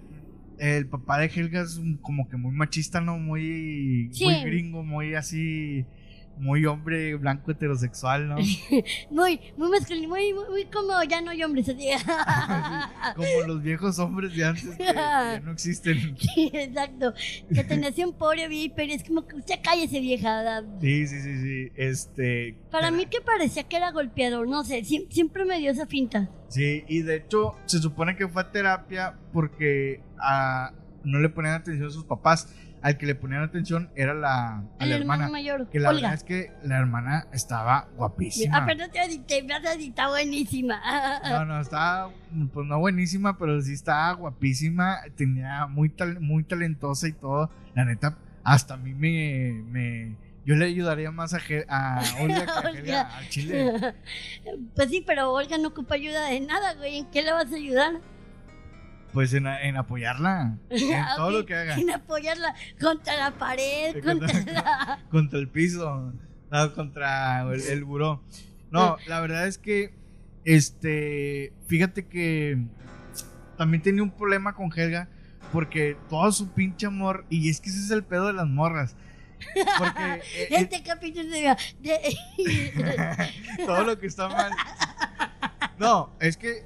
[0.58, 3.18] el papá de Helga es como que muy machista, ¿no?
[3.18, 5.84] Muy, muy gringo, muy así
[6.38, 8.36] muy hombre blanco heterosexual, ¿no?
[9.10, 11.88] muy, muy masculino, muy, muy, como ya no hay hombres, así.
[13.16, 16.16] como los viejos hombres de antes que ya no existen.
[16.18, 17.14] Sí, exacto.
[17.52, 20.62] Que te nació un pobre pero es como que usted cállese, vieja.
[20.80, 21.72] Sí, sí, sí, sí.
[21.74, 22.56] Este.
[22.70, 26.30] Para mí que parecía que era golpeador, no sé, siempre me dio esa finta.
[26.48, 30.72] Sí, y de hecho se supone que fue a terapia porque a,
[31.04, 34.86] no le ponían atención a sus papás al que le ponían atención era la, a
[34.86, 35.28] la hermana.
[35.28, 35.68] mayor.
[35.68, 38.58] Que la verdad es que la hermana estaba guapísima.
[38.58, 39.02] Apenas te
[39.84, 40.80] está buenísima.
[41.28, 42.10] No, no, estaba,
[42.52, 44.98] pues no buenísima, pero sí estaba guapísima.
[45.16, 47.50] Tenía muy, muy talentosa y todo.
[47.74, 52.94] La neta, hasta a mí me, me yo le ayudaría más a, a Olga que
[52.94, 53.94] a, a Chile.
[54.76, 56.98] Pues sí, pero Olga no ocupa ayuda de nada, güey.
[56.98, 57.94] ¿En qué le vas a ayudar?
[59.12, 60.58] Pues en, en apoyarla.
[60.70, 61.76] En todo lo que haga.
[61.76, 66.12] En apoyarla contra la pared, contra, contra, el piso,
[66.50, 68.22] no, contra el, el buró.
[68.70, 69.94] No, la verdad es que,
[70.44, 72.58] este, fíjate que
[73.56, 75.08] también tenía un problema con Helga
[75.52, 78.96] porque todo su pinche amor, y es que ese es el pedo de las morras.
[79.78, 81.56] Porque eh, este capítulo de...
[83.64, 84.52] todo lo que está mal.
[85.78, 86.64] No, es que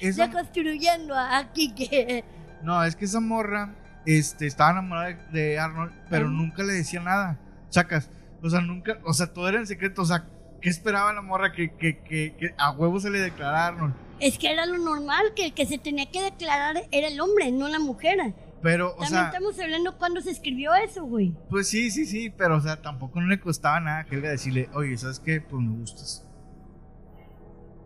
[0.00, 2.24] ya construyendo a Kike.
[2.62, 3.74] No, es que esa morra
[4.06, 7.38] este, estaba enamorada de Arnold, pero nunca le decía nada.
[7.68, 8.10] Sacas.
[8.42, 10.02] O sea, nunca, o sea, todo era en secreto.
[10.02, 10.26] O sea,
[10.60, 13.94] ¿qué esperaba la morra que, que, que, a huevo se le declarara Arnold?
[14.20, 17.52] Es que era lo normal, que el que se tenía que declarar era el hombre,
[17.52, 18.34] no la mujer.
[18.62, 21.32] Pero, o También estamos hablando cuando se escribió eso, güey.
[21.48, 24.68] Pues sí, sí, sí, pero, o sea, tampoco no le costaba nada que él decirle,
[24.74, 25.40] oye, ¿sabes qué?
[25.40, 26.26] Pues me gustas.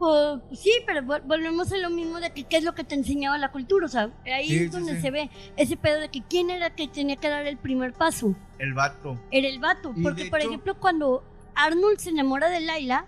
[0.02, 3.38] Pues, sí, pero volvemos a lo mismo de que qué es lo que te enseñaba
[3.38, 6.74] la cultura, o sea, ahí es donde se ve ese pedo de que quién era
[6.74, 8.34] que tenía que dar el primer paso.
[8.58, 9.16] El vato.
[9.30, 11.22] Era el vato, porque por ejemplo cuando
[11.54, 13.06] Arnold se enamora de Laila,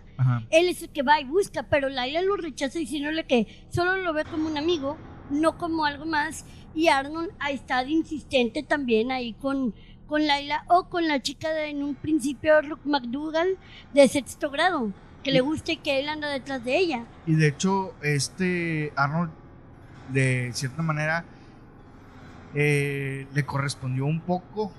[0.50, 4.12] él es el que va y busca, pero Laila lo rechaza diciéndole que solo lo
[4.12, 4.96] ve como un amigo,
[5.30, 9.74] no como algo más, y Arnold ha estado insistente también ahí con,
[10.06, 13.58] con Laila o con la chica de en un principio Rook McDougall
[13.92, 14.92] de sexto grado
[15.24, 17.04] que le guste que él anda detrás de ella.
[17.26, 19.32] Y de hecho, este Arnold,
[20.12, 21.24] de cierta manera,
[22.54, 24.70] eh, le correspondió un poco,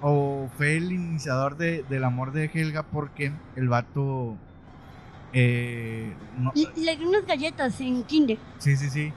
[0.00, 4.36] o fue el iniciador de, del amor de Helga, porque el vato.
[5.32, 6.12] Eh,
[6.76, 8.38] le dio unas galletas en Kinder.
[8.58, 9.12] Sí, sí, sí.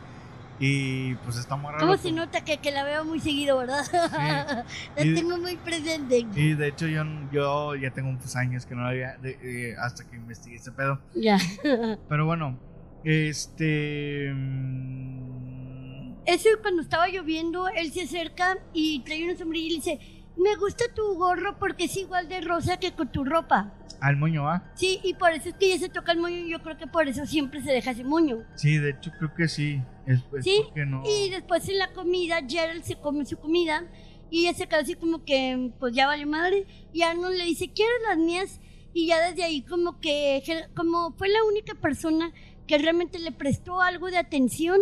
[0.60, 1.86] Y pues está muy raro.
[1.86, 3.86] ¿Cómo se nota que, que, la veo muy seguido, verdad?
[4.96, 6.26] la tengo muy presente.
[6.36, 10.04] Y de hecho yo, yo ya tengo muchos años que no la había, eh, hasta
[10.10, 11.00] que investigué ese pedo.
[11.16, 11.38] Ya.
[12.10, 12.60] Pero bueno,
[13.06, 14.32] este...
[14.34, 20.19] Mm, Eso cuando estaba lloviendo, él se acerca y trae una sombrilla y le dice,
[20.40, 23.74] me gusta tu gorro porque es igual de rosa que con tu ropa.
[24.00, 24.72] Al moño, ¿ah?
[24.76, 26.88] Sí, y por eso es que ya se toca el moño y yo creo que
[26.88, 28.46] por eso siempre se deja ese moño.
[28.56, 29.82] Sí, de hecho creo que sí.
[30.06, 30.64] Es, sí,
[31.06, 33.86] y después en la comida, Gerald se come su comida
[34.32, 36.66] y ella se queda así como que, pues ya vale madre.
[36.94, 38.62] Y Arnold le dice, ¿quieres las mías?
[38.94, 40.42] Y ya desde ahí como que,
[40.76, 42.32] como fue la única persona
[42.66, 44.80] que realmente le prestó algo de atención,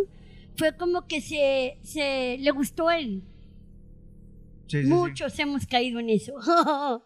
[0.56, 3.24] fue como que se, se le gustó a él.
[4.86, 6.34] Muchos hemos caído en eso.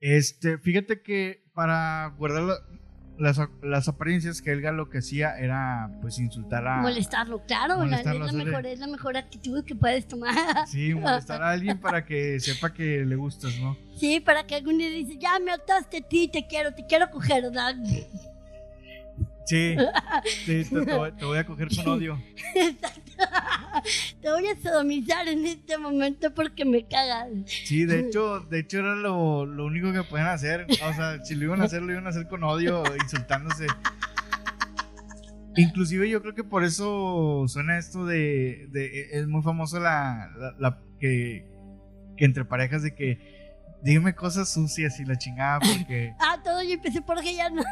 [0.00, 2.58] este, fíjate que para guardar
[3.18, 6.76] las, las apariencias, Helga lo que hacía era pues insultar a...
[6.80, 10.66] Molestarlo, claro, la- Molestarlo, es, la mejor, es la mejor actitud que puedes tomar.
[10.68, 13.76] Sí, molestar a alguien para que sepa que le gustas, ¿no?
[13.96, 17.10] Sí, para que algún día dice, ya me hartaste a ti, te quiero, te quiero
[17.10, 17.74] coger, ¿verdad?
[17.84, 18.06] Sí,
[19.44, 19.76] sí,
[20.46, 22.22] te, te voy, te voy a coger con odio.
[24.20, 27.28] Te voy a sodomizar en este momento porque me cagas.
[27.46, 30.66] Sí, de hecho, de hecho era lo, lo único que pueden hacer.
[30.70, 33.66] O sea, si lo iban a hacer, lo iban a hacer con odio, insultándose.
[35.56, 40.54] Inclusive yo creo que por eso suena esto de, de- es muy famoso la, la-
[40.58, 41.44] la- que,
[42.16, 43.29] que entre parejas de que
[43.82, 47.16] dime cosas sucias y la chingada porque Ah, todo yo empecé por
[47.52, 47.62] no.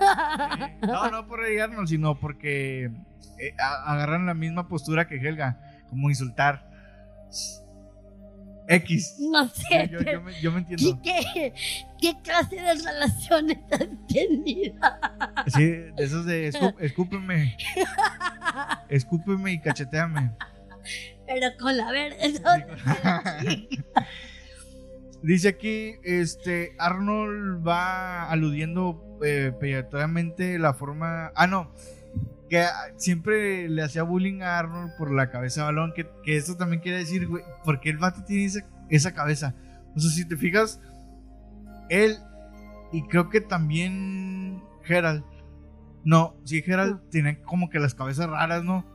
[0.83, 2.85] no no por regarnos sino porque
[3.39, 5.59] eh, a- agarran la misma postura que Helga
[5.91, 6.67] como insultar
[8.71, 11.55] X No sé, yo, yo- yo pero me, yo me ¿qué, entiendo qué,
[12.01, 14.75] qué clase de relaciones has tenido?
[15.47, 17.57] Sí, de esos de escú- escúpeme,
[18.91, 20.33] escúpeme y cacheteame.
[21.27, 22.17] Pero con la verga.
[25.23, 29.53] Dice aquí, este, Arnold va aludiendo eh,
[30.59, 31.33] la forma...
[31.35, 31.73] Ah, no,
[32.49, 32.65] que
[32.97, 36.81] siempre le hacía bullying a Arnold por la cabeza de balón, que, que eso también
[36.81, 39.55] quiere decir, güey, porque el vato tiene esa, esa cabeza.
[39.95, 40.81] O sea, si te fijas,
[41.89, 42.19] él
[42.93, 45.25] y creo que también Gerald.
[46.05, 48.87] No, sí, Gerald tiene como que las cabezas raras, ¿no?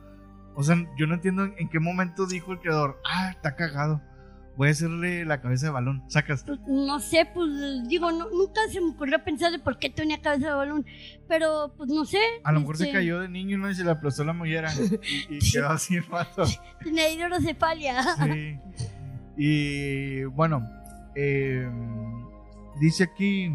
[0.56, 4.00] O sea, yo no entiendo en qué momento dijo el creador, ah, está cagado.
[4.56, 6.04] Voy a hacerle la cabeza de balón.
[6.08, 6.44] Sacas.
[6.44, 7.48] Pues, no sé, pues
[7.88, 10.86] digo, no, nunca se me ocurrió pensar de por qué tenía cabeza de balón.
[11.28, 12.20] Pero pues no sé.
[12.44, 13.70] A lo mejor se este, cayó de niño ¿no?
[13.70, 14.72] y se le aplastó la mollera.
[15.28, 16.44] Y, y quedó así el vato.
[16.82, 18.02] Tenía hidrocefalia.
[18.24, 18.58] Sí.
[19.36, 20.68] Y bueno,
[21.14, 21.68] eh,
[22.80, 23.52] dice aquí.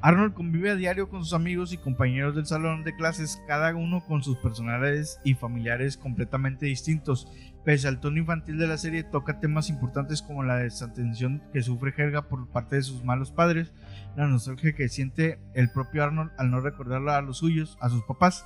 [0.00, 4.04] Arnold convive a diario con sus amigos y compañeros del salón de clases, cada uno
[4.04, 7.28] con sus personalidades y familiares completamente distintos.
[7.64, 11.94] Pese al tono infantil de la serie, toca temas importantes como la desatención que sufre
[11.96, 13.72] Helga por parte de sus malos padres,
[14.16, 18.02] la nostalgia que siente el propio Arnold al no recordarla a los suyos, a sus
[18.02, 18.44] papás,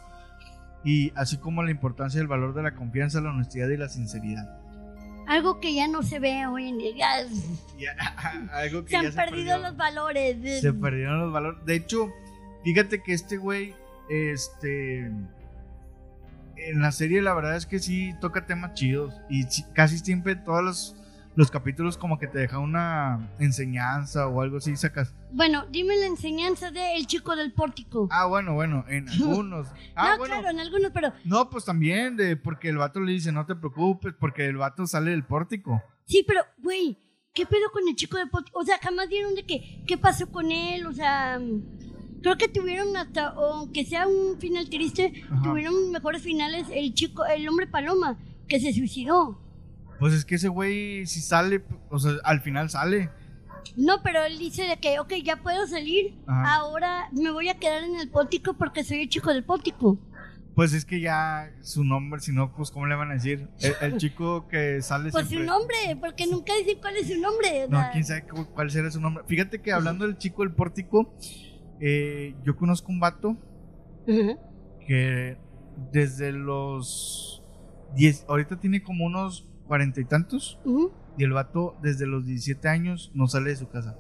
[0.85, 4.61] y así como la importancia del valor de la confianza, la honestidad y la sinceridad.
[5.27, 7.09] Algo que ya no se ve hoy en día.
[8.53, 10.61] Algo que se han ya perdido los valores.
[10.61, 11.65] Se perdieron los valores.
[11.65, 12.13] De hecho,
[12.65, 13.75] fíjate que este güey,
[14.09, 15.11] este.
[16.57, 19.15] En la serie, la verdad es que sí toca temas chidos.
[19.29, 20.97] Y casi siempre todos los,
[21.35, 25.15] los capítulos, como que te deja una enseñanza o algo así, sacas.
[25.33, 28.09] Bueno, dime la enseñanza de El chico del pórtico.
[28.11, 29.69] Ah, bueno, bueno, en algunos.
[29.95, 30.35] Ah, no, bueno.
[30.35, 33.55] claro, en algunos, pero No, pues también, de, porque el vato le dice, no te
[33.55, 35.83] preocupes, porque el vato sale del pórtico.
[36.07, 36.99] sí, pero, güey,
[37.35, 38.59] ¿qué pedo con el chico del pórtico?
[38.59, 40.87] O sea, jamás dieron de que, ¿qué pasó con él?
[40.87, 41.39] O sea,
[42.35, 45.43] creo que tuvieron hasta, aunque sea un final triste, Ajá.
[45.43, 49.41] tuvieron mejores finales el chico, el hombre paloma, que se suicidó.
[50.01, 53.11] Pues es que ese güey, si sale, o sea, al final sale.
[53.77, 56.57] No, pero él dice de que, ok, ya puedo salir, Ajá.
[56.57, 59.99] ahora me voy a quedar en el pórtico porque soy el chico del pórtico.
[60.55, 63.49] Pues es que ya su nombre, si no, pues ¿cómo le van a decir?
[63.61, 65.47] El, el chico que sale Pues su siempre.
[65.49, 67.65] nombre, porque nunca dicen cuál es su nombre.
[67.67, 69.23] o No, quién sabe cu- cuál será su nombre.
[69.27, 71.15] Fíjate que hablando del chico del pórtico,
[71.81, 73.37] eh, yo conozco un vato
[74.87, 75.37] que
[75.93, 77.43] desde los
[77.95, 80.59] 10, ahorita tiene como unos cuarenta y tantos,
[81.19, 83.97] y el vato desde los 17 años no sale de su casa.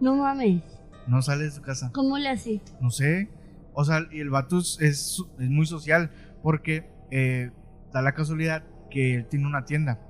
[0.00, 0.62] No mames,
[1.06, 1.90] No sale de su casa.
[1.92, 2.60] ¿cómo le hace?
[2.80, 3.28] No sé.
[3.72, 6.10] O sea, y el vato es, es, es muy social
[6.42, 7.50] porque eh,
[7.92, 10.00] da la casualidad que él tiene una tienda.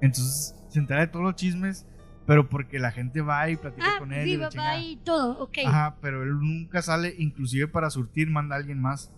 [0.00, 1.86] Entonces se entera de todos los chismes,
[2.32, 4.26] pero porque la gente va y platica Ah, con él.
[4.26, 4.80] y sí, papá chingada.
[4.82, 5.58] y todo, ok.
[5.66, 9.12] Ajá, pero él nunca sale, inclusive para surtir manda a alguien más.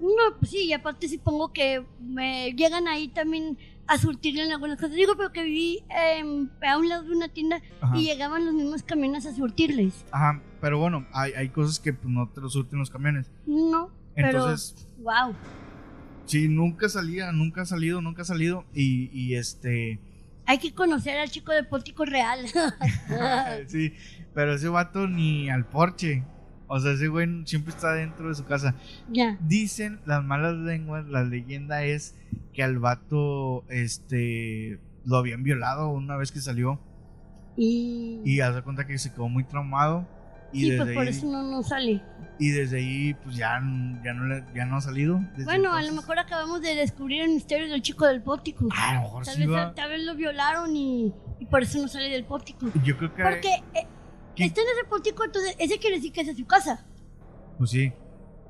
[0.00, 4.76] No, pues sí, y aparte supongo que me llegan ahí también a surtirle en algunas
[4.78, 4.94] cosas.
[4.94, 7.98] Digo, pero que viví em, a un lado de una tienda Ajá.
[7.98, 10.06] y llegaban los mismos camiones a surtirles.
[10.10, 13.30] Ajá, pero bueno, hay, hay cosas que pues, no te lo surten los camiones.
[13.46, 15.34] No, Entonces, pero, wow.
[16.24, 18.64] sí, nunca salía, nunca ha salido, nunca ha salido.
[18.72, 20.00] Y, y este.
[20.50, 22.44] Hay que conocer al chico de pórtico real.
[23.68, 23.94] sí,
[24.34, 26.24] pero ese vato ni al porche.
[26.66, 28.74] O sea, ese güey siempre está dentro de su casa.
[29.12, 29.38] ya.
[29.42, 32.16] Dicen las malas lenguas, la leyenda es
[32.52, 36.80] que al vato, este, lo habían violado una vez que salió.
[37.56, 40.08] Y, Y hace cuenta que se quedó muy traumado.
[40.52, 42.02] Y, sí, desde, pues por ahí, eso no, no sale.
[42.38, 43.60] y desde ahí, pues ya,
[44.04, 45.20] ya, no, ya no ha salido.
[45.44, 48.66] Bueno, a lo mejor acabamos de descubrir el misterio del chico del pórtico.
[48.76, 49.74] A lo mejor Tal sí vez, va.
[49.74, 52.66] tal vez lo violaron y, y por eso no sale del pórtico.
[52.84, 53.22] Yo creo que.
[53.22, 53.86] Porque eh,
[54.36, 56.86] está en ese pórtico, entonces ese quiere decir que esa es su casa.
[57.58, 57.92] Pues sí.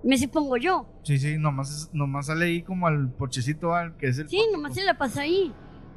[0.02, 0.86] Me se pongo yo.
[1.02, 4.28] Sí, sí, nomás, nomás sale ahí como al porchecito, al que es el.
[4.30, 5.52] Sí, nomás se la pasa ahí.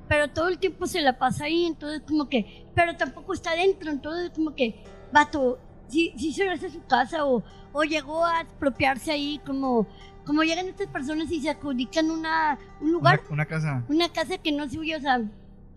[0.09, 2.65] Pero todo el tiempo se la pasa ahí, entonces como que.
[2.75, 4.83] Pero tampoco está adentro, entonces como que.
[5.13, 9.87] Vato, si, si se hace su casa o, o llegó a apropiarse ahí como.
[10.25, 13.83] Como llegan estas personas y se adjudican una, un lugar, Una, una casa.
[13.89, 15.27] una casa que no es suya, o sea, ¿sí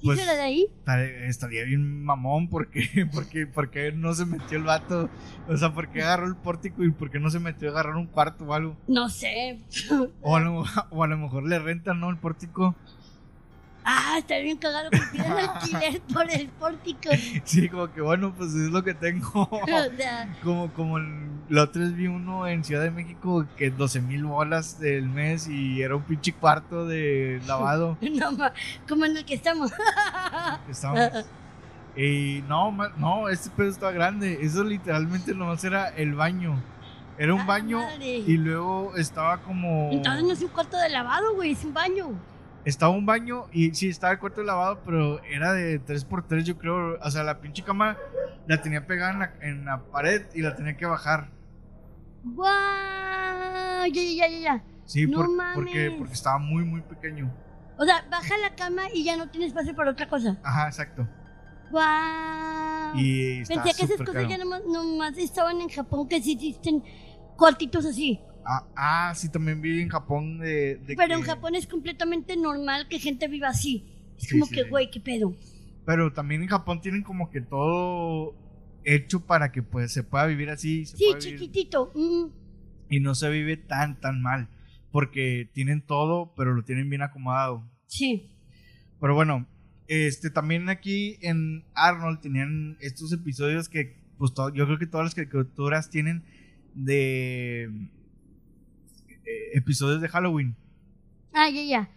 [0.04, 0.66] Pues- será de ahí?
[0.78, 2.80] Estaría, estaría bien mamón porque,
[3.12, 5.10] porque, porque no se metió el vato.
[5.48, 8.44] O sea, porque agarró el pórtico y porque no se metió a agarrar un cuarto
[8.44, 8.76] o algo.
[8.86, 9.58] No sé.
[10.22, 12.08] O a lo, o a lo mejor le rentan, ¿no?
[12.10, 12.76] El pórtico.
[13.88, 17.08] Ah, estaría bien cagado que pidan alquiler por el pórtico.
[17.44, 19.48] Sí, como que bueno, pues es lo que tengo.
[19.52, 20.98] O sea, Como, como
[21.48, 25.46] la otra vez vi uno en Ciudad de México que 12 mil bolas del mes
[25.48, 27.96] y era un pinche cuarto de lavado.
[28.12, 28.52] no, ma-
[28.88, 29.70] como en el que estamos.
[30.68, 31.24] Estábamos.
[31.96, 34.38] Y no, ma- no, este pedo estaba grande.
[34.42, 36.60] Eso literalmente nomás era el baño.
[37.18, 38.18] Era un Ah, baño madre.
[38.18, 39.90] y luego estaba como.
[39.92, 42.08] Entonces no es un cuarto de lavado, güey, es un baño.
[42.66, 46.58] Estaba un baño y sí, estaba el cuarto de lavado, pero era de 3x3, yo
[46.58, 46.98] creo.
[47.00, 47.96] O sea, la pinche cama
[48.46, 51.30] la tenía pegada en la, en la pared y la tenía que bajar.
[52.24, 53.86] ¡Guau!
[53.92, 54.64] Ya, ya, ya, ya.
[54.84, 55.54] Sí, No por- mames.
[55.54, 57.32] porque, porque estaba muy, muy pequeño.
[57.78, 60.36] O sea, baja la cama y ya no tiene espacio para otra cosa.
[60.42, 61.06] Ajá, exacto.
[61.70, 62.92] ¡Guau!
[62.96, 64.28] Y Pensé que esas cosas caro.
[64.28, 66.82] ya nomás, nomás estaban en Japón, que sí existen
[67.36, 68.20] cuartitos así.
[68.48, 72.86] Ah, ah, sí, también vi en Japón de, de Pero en Japón es completamente normal
[72.88, 73.84] que gente viva así.
[74.16, 75.34] Es Sí, como sí, que, güey, qué pedo.
[75.84, 78.34] Pero también en Japón tienen como que todo
[78.84, 80.86] hecho para que pues se pueda vivir así.
[80.86, 81.92] se Sí, pueda chiquitito.
[82.88, 84.48] y no se vive tan, tan mal.
[84.92, 87.68] Porque tienen todo, pero lo tienen bien acomodado.
[87.88, 88.30] Sí.
[89.00, 89.46] Pero bueno,
[89.88, 95.04] este también aquí en Arnold tenían estos episodios que, pues to- yo creo que todas
[95.06, 96.22] las caricaturas tienen
[96.74, 97.70] de
[99.52, 100.56] episodios de Halloween.
[101.32, 101.90] Ah, ya, ya.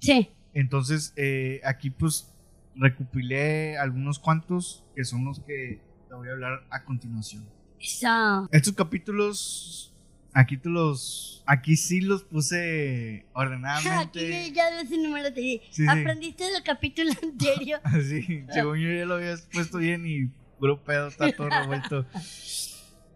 [0.00, 0.28] Sí.
[0.54, 2.32] Entonces, eh, aquí pues
[2.74, 7.46] recopilé algunos cuantos que son los que te voy a hablar a continuación.
[7.78, 8.48] Esa.
[8.52, 9.94] Estos capítulos,
[10.32, 14.52] aquí te los, aquí sí los puse Aquí ordenadamente.
[14.52, 15.86] ya los número Sí, sí.
[15.88, 17.80] Aprendiste del capítulo anterior.
[17.84, 20.26] Así, según yo ya lo habías puesto bien y
[20.58, 22.06] puro pedo está todo revuelto.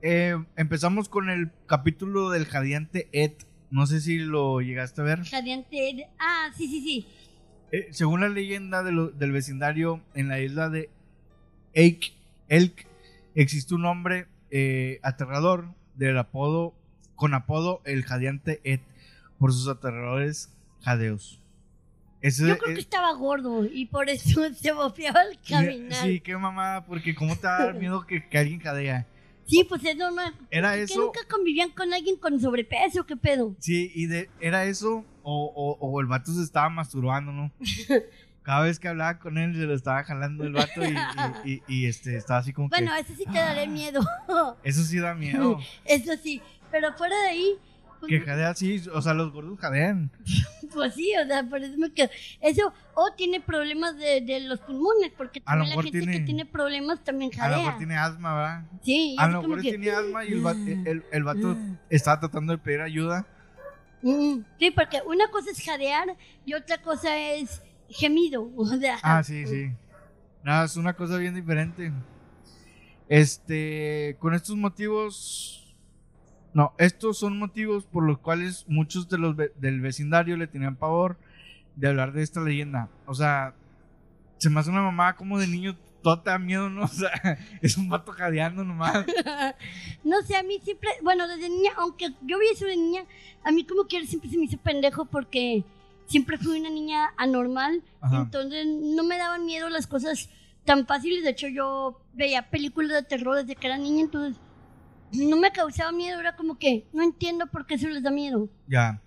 [0.06, 3.32] Eh, empezamos con el capítulo del jadeante Ed.
[3.70, 5.20] No sé si lo llegaste a ver.
[5.32, 6.06] Radiante.
[6.18, 7.06] Ah, sí, sí, sí.
[7.72, 10.90] Eh, según la leyenda de lo- del vecindario, en la isla de
[11.72, 12.12] Elk,
[12.48, 12.86] Elk
[13.34, 16.74] existe un hombre eh, aterrador del apodo,
[17.16, 18.80] con apodo el jadeante Ed,
[19.38, 21.40] por sus aterradores jadeos.
[22.22, 26.02] Yo creo eh, que estaba gordo y por eso se bofeaba al caminar.
[26.06, 29.06] Sí, qué mamada, porque cómo te va a dar miedo que, que alguien jadea.
[29.46, 30.34] Sí, pues es normal.
[30.50, 33.04] Era ¿Que eso, nunca convivían con alguien con sobrepeso?
[33.06, 33.54] ¿Qué pedo?
[33.58, 37.52] sí, y de, era eso, o, o, o el vato se estaba masturbando, ¿no?
[38.42, 40.94] Cada vez que hablaba con él se lo estaba jalando el vato y,
[41.44, 43.00] y- y- y, este, estaba así como Bueno, que...
[43.00, 44.00] eso sí te daré miedo.
[44.62, 45.58] Eso sí da miedo.
[45.84, 46.42] Eso sí.
[46.70, 47.54] Pero fuera de ahí,
[48.08, 50.10] pues, Que jadea así, o sea, los gordos jadean.
[50.74, 52.10] pues sí, o sea, me quedo.
[52.40, 56.06] Eso, o tiene problemas de, de los pulmones, porque A lo también la gente que
[56.06, 57.78] tiene- tiene problemas también A lo mejor jadea.
[57.78, 58.64] tiene asma, ¿verdad?
[58.82, 61.56] Sí, A lo mejor que- tiene asma y el, va- el, el vato
[61.90, 63.26] estaba tratando de pedir ayuda.
[64.02, 68.50] Mm, Sí, porque una cosa es jadear y otra cosa es gemido.
[68.56, 69.70] O sea, Ah, sí, sí.
[70.42, 71.90] Nada, es una cosa bien diferente.
[73.08, 75.60] Este, con estos motivos...
[76.54, 80.76] No, estos son motivos por los cuales muchos de los ve- del vecindario le tenían
[80.76, 81.16] pavor
[81.76, 82.88] de hablar de esta leyenda.
[83.06, 83.54] O sea,
[84.38, 86.82] se me hace una mamá como de niño, todo te da miedo, ¿no?
[86.84, 87.10] O sea,
[87.60, 89.04] es un vato jadeando nomás.
[90.04, 93.04] No sé, a mí siempre, bueno, desde niña, aunque yo vi eso de niña,
[93.42, 95.64] a mí como quiera siempre se me hizo pendejo porque
[96.06, 98.18] siempre fui una niña anormal, Ajá.
[98.18, 100.28] entonces no me daban miedo las cosas
[100.66, 101.24] tan fáciles.
[101.24, 104.38] De hecho, yo veía películas de terror desde que era niña, entonces
[105.12, 108.48] no me causaba miedo, era como que no entiendo por qué eso les da miedo.
[108.66, 109.00] Ya.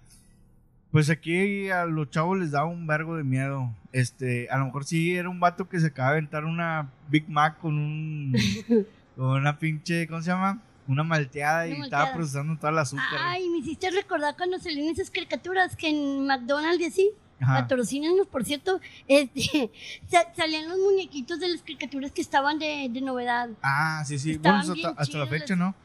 [0.91, 3.69] Pues aquí a los chavos les da un vergo de miedo.
[3.91, 7.27] Este, a lo mejor sí era un vato que se acaba de aventar una Big
[7.29, 8.33] Mac con un
[9.15, 10.61] con una pinche, ¿cómo se llama?
[10.87, 13.05] Una malteada y estaba procesando toda el azúcar.
[13.19, 18.45] Ay, me hiciste recordar cuando salían esas caricaturas que en McDonald's y así, patrocínanos, por
[18.45, 19.69] cierto, este,
[20.09, 23.49] sa- salían los muñequitos de las caricaturas que estaban de, de novedad.
[23.61, 24.31] Ah, sí, sí.
[24.31, 25.75] Estaban Bueno, hasta, hasta la fecha, ¿no?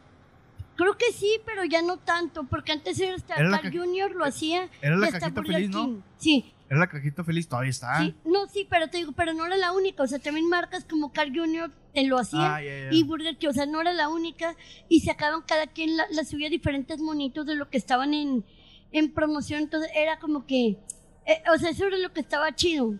[0.77, 4.13] Creo que sí, pero ya no tanto, porque antes era hasta Era la Carl Jr.
[4.17, 5.85] lo hacía Era la cajita feliz, ¿no?
[5.87, 6.01] King.
[6.17, 7.99] Sí, Era la cajita feliz, todavía está.
[8.01, 10.03] Sí, no, sí, pero te digo, pero no era la única.
[10.03, 11.71] O sea, también marcas como Carl Jr.
[11.93, 12.43] te lo hacían.
[12.43, 12.63] Ah.
[12.91, 14.57] Y Burger King, o sea, no era la única.
[14.89, 18.45] Y sacaban cada quien la, la subía diferentes monitos de lo que estaban en,
[18.93, 19.61] en promoción.
[19.63, 20.79] Entonces era como que.
[21.27, 22.95] eh, o sea, eso era lo que estaba chido.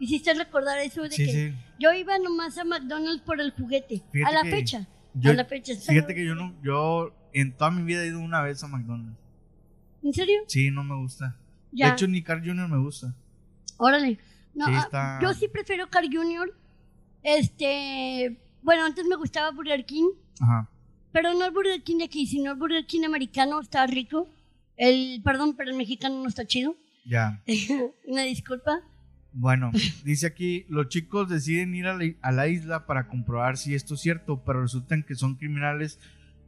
[0.00, 1.54] Hiciste recordar eso de Sí, que sí.
[1.78, 4.02] yo iba nomás a McDonald's por el juguete.
[4.10, 4.88] Fíjate a la que fecha.
[5.14, 5.74] Yo, a la fecha.
[5.74, 9.18] fíjate que yo no, yo en toda mi vida he ido una vez a McDonald's.
[10.02, 10.40] ¿En serio?
[10.46, 11.36] Sí, no me gusta.
[11.72, 11.86] Ya.
[11.88, 12.68] De hecho, ni Carl Jr.
[12.68, 13.14] me gusta.
[13.76, 14.18] Órale.
[14.54, 16.52] No, Sí, ah, está- Yo sí prefiero Carl Jr.
[17.22, 18.38] Este.
[18.62, 20.10] Bueno, antes me gustaba Burger King.
[20.40, 20.68] Ajá.
[21.12, 24.28] Pero no el Burger King de aquí, sino el Burger King americano está rico.
[24.76, 26.74] El, perdón, pero el mexicano no está chido.
[27.04, 27.42] Ya.
[28.06, 28.80] Una disculpa.
[29.32, 29.70] Bueno,
[30.04, 33.94] dice aquí, los chicos deciden ir a la, a la isla para comprobar si esto
[33.94, 35.98] es cierto, pero resultan que son criminales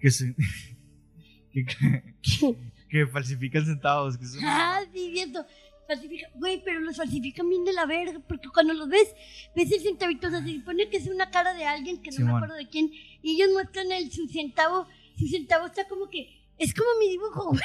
[0.00, 0.34] que se...
[1.52, 2.02] que, que-
[2.88, 4.18] que falsifican centavos.
[4.18, 5.46] Que son- ah, sí, viendo.
[5.86, 9.08] Falsifica, güey, pero los falsifican bien de la verga, porque cuando los ves,
[9.54, 12.24] ves el centavito, o sea, se supone que es una cara de alguien que no
[12.26, 12.90] me acuerdo de quién,
[13.22, 14.86] y ellos muestran el, su centavo,
[15.18, 17.60] su centavo está como que, es como mi dibujo, güey.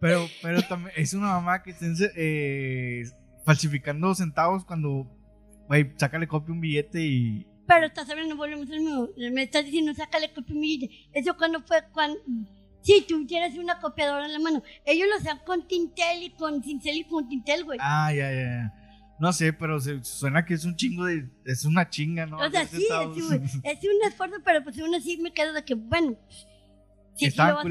[0.00, 3.04] Pero, pero también es una mamá que estén eh,
[3.50, 5.10] falsificando centavos cuando,
[5.66, 7.46] güey, sácale copia un billete y...
[7.66, 9.08] Pero estás hablando, volvemos al mismo.
[9.32, 10.94] Me estás diciendo, sácale copia un billete.
[11.12, 12.18] Eso cuando fue cuando.
[12.82, 14.62] Si tú tienes una copiadora en la mano.
[14.84, 17.78] Ellos lo hacían con Tintel y con Cincel y con Tintel, güey.
[17.80, 18.74] Ah, ya, ya, ya.
[19.20, 21.28] No sé, pero se, suena que es un chingo de...
[21.44, 22.38] Es una chinga, ¿no?
[22.38, 25.64] o sea, sí, es, un- es un esfuerzo, pero pues aún así me quedo de
[25.64, 26.16] que, bueno.
[27.16, 27.62] Si ah,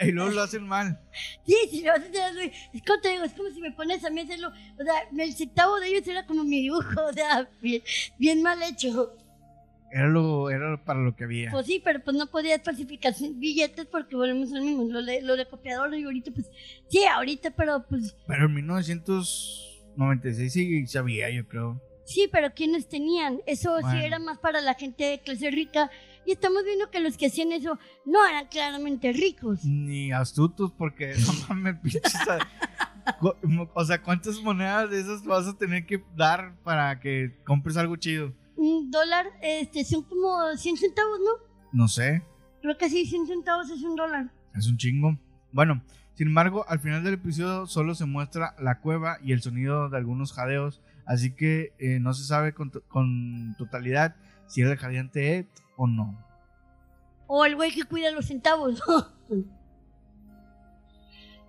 [0.00, 0.98] y luego lo hacen mal.
[1.44, 2.52] Sí, si lo vas a hacer.
[2.72, 4.52] Es como te digo, es como si me pones a mí a hacerlo.
[4.80, 7.82] O sea, el centavo de ellos era como mi dibujo, o sea, bien,
[8.18, 9.14] bien mal hecho.
[9.92, 11.52] Era, lo, era para lo que había.
[11.52, 15.36] Pues sí, pero pues no podías falsificar billetes porque volvemos al mismo, lo de, lo
[15.36, 16.50] de copiador y ahorita pues,
[16.88, 21.80] sí, ahorita, pero pues, Pero en 1996 sí sabía, yo creo.
[22.04, 23.40] sí, pero ¿quiénes tenían?
[23.46, 25.88] Eso sí era más para la gente de clase rica
[26.26, 29.64] y estamos viendo que los que hacían eso no eran claramente ricos.
[29.64, 32.02] Ni astutos, porque no mames, pinches.
[33.74, 37.96] O sea, ¿cuántas monedas de esas vas a tener que dar para que compres algo
[37.96, 38.34] chido?
[38.56, 41.46] Un dólar, este, son como 100 centavos, ¿no?
[41.72, 42.22] No sé,
[42.62, 44.32] Creo que sí, 100 centavos es un dólar.
[44.54, 45.16] es un chingo.
[45.52, 45.82] Bueno,
[46.14, 49.96] sin embargo, al final del episodio solo se muestra la cueva y el sonido de
[49.96, 54.16] algunos jadeos, así que eh, no se sabe con, con totalidad
[54.48, 55.46] si era el jadeante Ed
[55.76, 56.16] o no.
[57.26, 58.80] O el güey que cuida los centavos.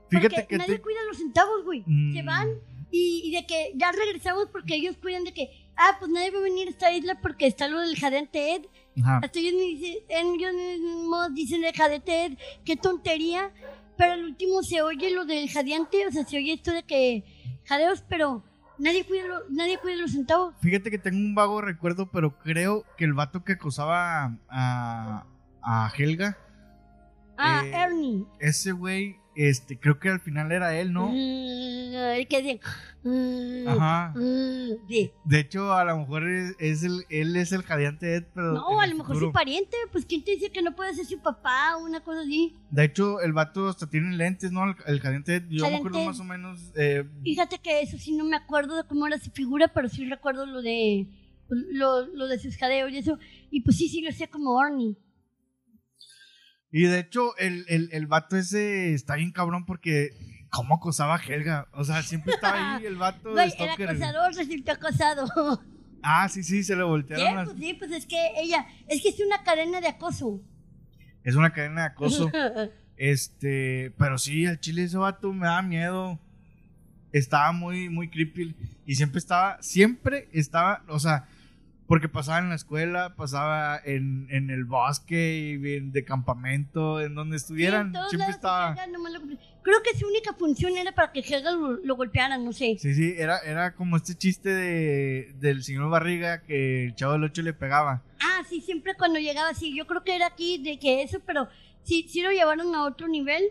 [0.09, 1.83] Fíjate Porque que nadie te- cuida los centavos, güey.
[1.85, 2.13] Mm.
[2.13, 2.47] Se van
[2.91, 6.39] y, y de que ya regresamos porque ellos cuidan de que, ah, pues nadie va
[6.39, 8.65] a venir a esta isla porque está lo del jadeante Ed.
[9.01, 9.19] Ajá.
[9.23, 13.51] Hasta ellos, me dicen, ellos mismos dicen el jadeante Ed, qué tontería.
[13.97, 17.23] Pero al último se oye lo del jadeante, o sea, se oye esto de que
[17.65, 18.43] jadeos, pero
[18.79, 20.53] nadie cuida, lo- nadie cuida los centavos.
[20.61, 25.25] Fíjate que tengo un vago recuerdo, pero creo que el vato que acosaba a,
[25.61, 26.37] a Helga,
[27.39, 28.25] Ah, Eh, Ernie.
[28.39, 31.07] ese güey, este, creo que al final era él, ¿no?
[31.09, 31.93] Mm,
[33.03, 34.13] mm, Ajá.
[34.15, 35.11] mm, sí.
[35.23, 38.53] De hecho, a lo mejor es, es el, él es el jadeante Ed, pero.
[38.53, 41.19] No, a lo mejor su pariente, pues quién te dice que no puede ser su
[41.19, 42.55] papá o una cosa así.
[42.71, 44.63] De hecho, el vato hasta tiene lentes, ¿no?
[44.65, 46.05] El, el jadeante Ed, yo me Jadeante acuerdo Ed.
[46.05, 46.71] más o menos.
[46.75, 50.05] eh, Fíjate que eso sí no me acuerdo de cómo era su figura, pero sí
[50.05, 51.07] recuerdo lo de
[51.49, 53.17] lo, lo de sus jadeos y eso.
[53.51, 54.97] Y pues sí, sí lo hacía como Orny.
[56.71, 60.09] Y de hecho, el, el, el vato ese está bien cabrón porque.
[60.49, 61.67] ¿Cómo acosaba a Helga?
[61.73, 65.61] O sea, siempre estaba ahí el vato de Güey, el acosador resultó acosado.
[66.01, 67.49] Ah, sí, sí, se le Sí, voltearon las.
[67.49, 70.41] pues sí, pues es que ella, es que es una cadena de acoso.
[71.25, 72.31] Es una cadena de acoso.
[72.99, 76.17] Este, pero sí, el chile ese vato me da miedo.
[77.11, 78.55] Estaba muy, muy creepy.
[78.85, 81.27] Y siempre estaba, siempre estaba, o sea,
[81.87, 87.39] porque pasaba en la escuela, pasaba en, en el bosque, y de campamento, en donde
[87.39, 88.75] Sí, estuvieran, en todos siempre estaba.
[88.87, 89.21] Lo
[89.61, 92.77] Creo que su única función era para que Helga lo, lo golpearan, no sé.
[92.79, 97.25] Sí, sí, era, era como este chiste de, del señor Barriga que el chavo del
[97.25, 98.01] 8 le pegaba.
[98.21, 101.49] Ah, sí, siempre cuando llegaba, sí, yo creo que era aquí de que eso, pero
[101.83, 103.43] sí, sí lo llevaron a otro nivel.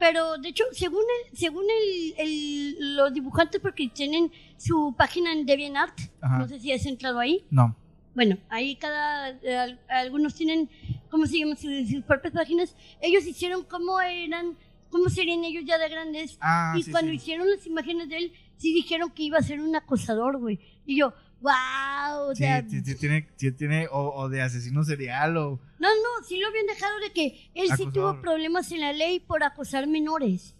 [0.00, 5.44] Pero de hecho, según el, según el, el- los dibujantes, porque tienen su página en
[5.46, 6.38] DeviantArt, Ajá.
[6.38, 7.44] no sé si has entrado ahí.
[7.50, 7.76] No.
[8.14, 10.68] Bueno, ahí cada, eh, al- algunos tienen,
[11.10, 11.54] ¿cómo se llama?
[11.54, 12.74] Sus, sus propias páginas.
[13.00, 14.56] Ellos hicieron cómo eran,
[14.88, 16.36] cómo serían ellos ya de grandes.
[16.40, 17.16] Ah, y sí, cuando sí.
[17.18, 20.58] hicieron las imágenes de él, sí dijeron que iba a ser un acosador, güey.
[20.86, 24.82] Y yo, wow, o Sí, sea, sí, sí tiene, sí tiene o, o de asesino
[24.84, 25.60] serial o...
[25.78, 29.20] No, no, sí lo habían dejado de que él sí tuvo problemas en la ley
[29.20, 30.54] por acosar menores.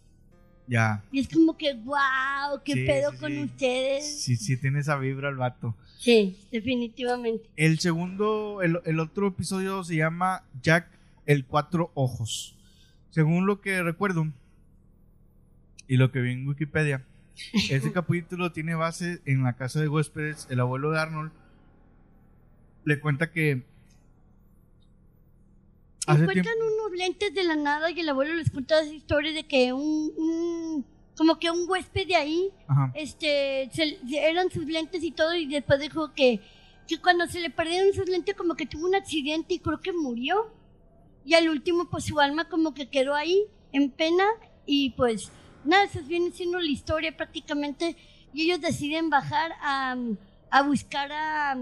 [0.66, 1.02] Ya.
[1.10, 4.22] Y es como que, wow, qué Sí, pedo con ustedes.
[4.22, 5.74] Sí, sí, tiene esa vibra el vato.
[5.98, 7.48] Sí, definitivamente.
[7.56, 10.88] El segundo, el, el otro episodio se llama Jack
[11.26, 12.56] el Cuatro Ojos.
[13.10, 14.28] Según lo que recuerdo
[15.88, 17.04] y lo que vi en Wikipedia,
[17.70, 20.46] este capítulo tiene base en la casa de huéspedes.
[20.50, 21.32] El abuelo de Arnold
[22.84, 23.62] le cuenta que
[26.06, 29.72] Encuentran unos lentes de la nada y el abuelo les cuenta esa historia de que
[29.72, 32.90] un, un- como que un huésped de ahí, Ajá.
[32.94, 36.40] este, se- eran sus lentes y todo y después dijo que,
[36.88, 39.92] que cuando se le perdieron sus lentes como que tuvo un accidente y creo que
[39.92, 40.52] murió.
[41.24, 44.24] Y al último pues su alma como que quedó ahí en pena
[44.66, 45.30] y pues
[45.64, 47.94] nada, eso viene siendo la historia prácticamente
[48.32, 49.96] y ellos deciden bajar a,
[50.50, 51.56] a buscar a,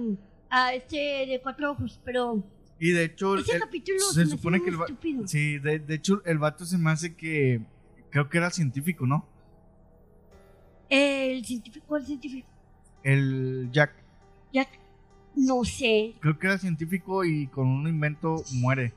[0.51, 2.43] a este de cuatro ojos, pero
[2.79, 5.27] Y de hecho, ese el- capítulo se me supone que el muy va- estúpido.
[5.29, 7.61] Sí, de, de hecho, el vato se me hace que.
[8.11, 9.27] Creo que era científico, ¿no?
[10.89, 12.49] El científico, ¿cuál científico?
[13.03, 13.93] El Jack.
[14.53, 14.69] Jack,
[15.37, 18.93] no sé, Creo que era científico y con un invento muere.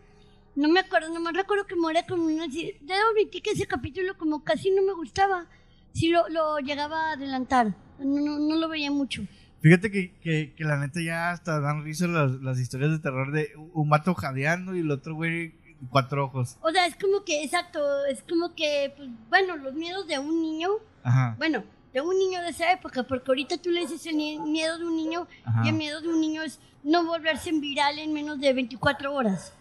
[0.56, 2.48] no me acuerdo, nomás recuerdo que muere con una...
[2.48, 5.48] Debo admitir que ese capítulo como casi no me gustaba,
[5.94, 9.24] sí lo, lo llegaba a adelantar, no, no, no lo veía mucho.
[9.62, 13.32] Fíjate que, que, que la neta ya hasta dan risa las, las historias de terror
[13.32, 15.54] de un vato jadeando y el otro güey
[15.90, 16.58] cuatro ojos.
[16.62, 20.42] O sea, es como que, exacto, es como que, pues, bueno, los miedos de un
[20.42, 20.70] niño,
[21.04, 21.36] Ajá.
[21.38, 24.86] bueno, de un niño de esa época, porque ahorita tú le dices el miedo de
[24.86, 25.62] un niño ajá.
[25.66, 29.54] y el miedo de un niño es no volverse viral en menos de 24 horas.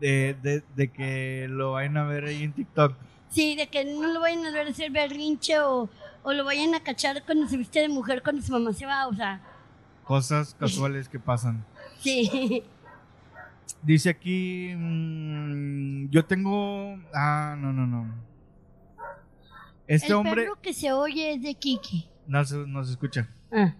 [0.00, 2.94] De, de, de que lo vayan a ver ahí en TikTok.
[3.30, 5.88] Sí, de que no lo vayan a ver hacer berrinche o,
[6.28, 9.06] o lo vayan a cachar cuando se viste de mujer cuando su mamá se va,
[9.06, 9.40] o sea,
[10.02, 11.64] Cosas casuales que pasan.
[12.00, 12.62] sí.
[13.82, 14.72] Dice aquí.
[14.76, 16.98] mm, yo tengo.
[17.14, 18.14] Ah, no, no, no.
[19.86, 20.42] Este el hombre.
[20.42, 22.08] perro que se oye es de Kiki.
[22.26, 23.28] No se, no se escucha.
[23.52, 23.74] Ah,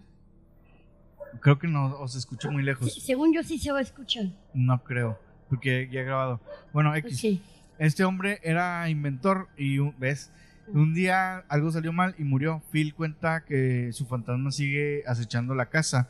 [1.41, 2.95] Creo que no, o se escucha muy sí, lejos.
[2.95, 4.27] según yo sí se va a escuchar.
[4.55, 5.19] No creo.
[5.49, 6.41] Porque ya he grabado.
[6.73, 7.19] Bueno, X.
[7.19, 7.43] Sí.
[7.79, 10.31] Este hombre era inventor y, ¿ves?
[10.69, 12.63] Un día algo salió mal y murió.
[12.73, 16.09] Phil cuenta que su fantasma sigue acechando la casa.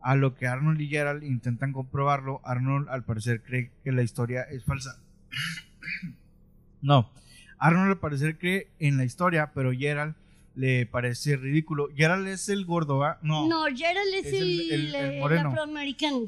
[0.00, 2.40] A lo que Arnold y Gerald intentan comprobarlo.
[2.44, 4.98] Arnold al parecer cree que la historia es falsa.
[6.82, 7.10] no.
[7.58, 10.14] Arnold al parecer cree en la historia, pero Gerald
[10.54, 11.88] le parece ridículo.
[11.96, 13.18] Gerald es el gordo, ¿va?
[13.22, 13.48] No.
[13.48, 15.48] No, Gerald es, Es el- el, el- el el moreno.
[15.50, 16.20] afroamericano,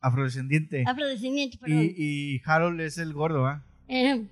[0.00, 0.84] Afrodescendiente.
[0.86, 1.82] afrodescendiente, perdón.
[1.82, 3.62] Y, y Harold es el gordo, ¿va?
[3.88, 4.24] Eh,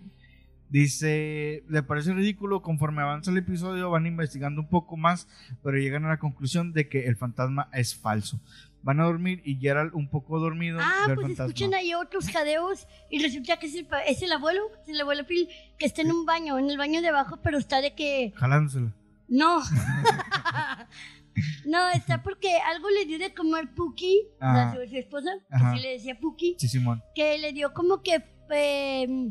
[0.70, 5.26] Dice, le parece ridículo, conforme avanza el episodio van investigando un poco más,
[5.62, 8.38] pero llegan a la conclusión de que el fantasma es falso.
[8.82, 11.46] Van a dormir y Gerald un poco dormido ah, ve pues fantasma.
[11.46, 15.24] escuchan ahí otros jadeos y resulta que es el, es el abuelo, es el abuelo
[15.26, 15.48] Phil,
[15.78, 18.92] que está en un baño, en el baño de abajo, pero está de que Jalándoselo.
[19.26, 19.60] No.
[21.66, 25.72] no, está porque algo le dio de comer Puki, o sea, su, esposa, Ajá.
[25.72, 27.02] así le decía Puki, Sí, Simón.
[27.14, 29.30] que le dio como que, eh,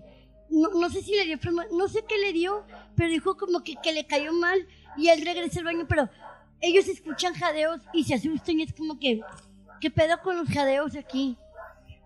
[0.50, 2.64] no, no sé si le dio, enferma- no sé qué le dio,
[2.95, 4.68] pero dijo como que, que le cayó mal
[4.98, 6.10] y él regresa al baño, pero
[6.62, 9.22] ellos escuchan jadeos y se asustan y es como que,
[9.82, 11.38] ¿qué pedo con los jadeos aquí?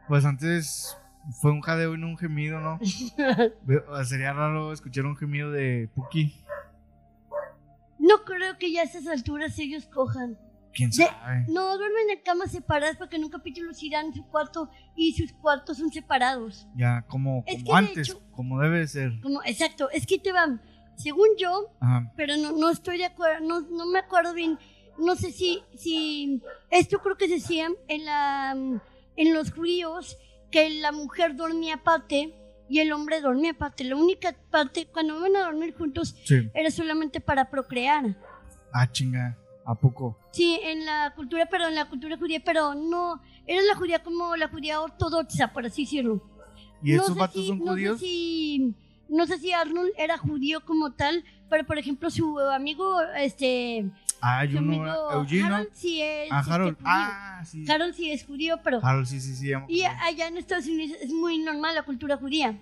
[0.08, 0.98] Pues antes
[1.40, 2.80] fue un jadeo y no un gemido, ¿no?
[4.06, 6.36] Sería raro escuchar un gemido de Puki.
[8.00, 10.38] No creo que ya a esas alturas ellos cojan.
[10.74, 11.46] ¿Quién De- sabe?
[11.50, 15.14] No, duermen en camas separadas porque en un capítulo se irán en su cuarto y
[15.14, 16.68] sus cuartos son separados.
[16.76, 19.12] Ya, como, Es como que de antes, hecho- como debe de ser.
[19.22, 20.62] Como, exacto, es que te van,
[20.96, 22.12] según yo, Ajá.
[22.16, 24.58] pero no, no estoy de acuerdo, no, no me acuerdo bien,
[24.98, 28.52] no sé si, si, esto creo que se hacía en la,
[29.16, 30.18] en los judíos,
[30.52, 32.34] que la mujer dormía aparte
[32.70, 33.84] y el hombre dormía aparte.
[33.84, 36.50] La única parte, cuando iban a dormir juntos, Sí.
[36.54, 38.16] era solamente para procrear.
[38.74, 39.38] Ah, chinga.
[39.66, 40.18] ¿A poco?
[40.32, 44.36] Sí, en la cultura, pero en la cultura judía, pero no, era la judía como
[44.36, 46.22] la judía ortodoxa, por así decirlo.
[46.84, 48.76] ¿Y No esos sé vatos si- son no sé si-
[49.08, 53.92] no sé si Arnold era judío como tal, pero por ejemplo su amigo, este,
[54.24, 54.40] Ah.
[54.42, 56.76] Harold sí es Ah, este, Harold.
[56.78, 56.88] judío.
[56.90, 57.66] Ah, sí.
[57.70, 59.52] Harold sí es judío, pero Harold, sí, sí, sí.
[59.68, 62.58] y allá en Estados Unidos es muy normal la cultura judía.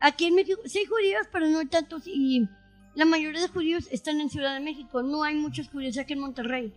[0.00, 2.46] Aquí en México sí judíos, pero no hay tantos y
[2.94, 5.02] la mayoría de judíos están en Ciudad de México.
[5.02, 6.72] No hay muchos judíos aquí en Monterrey.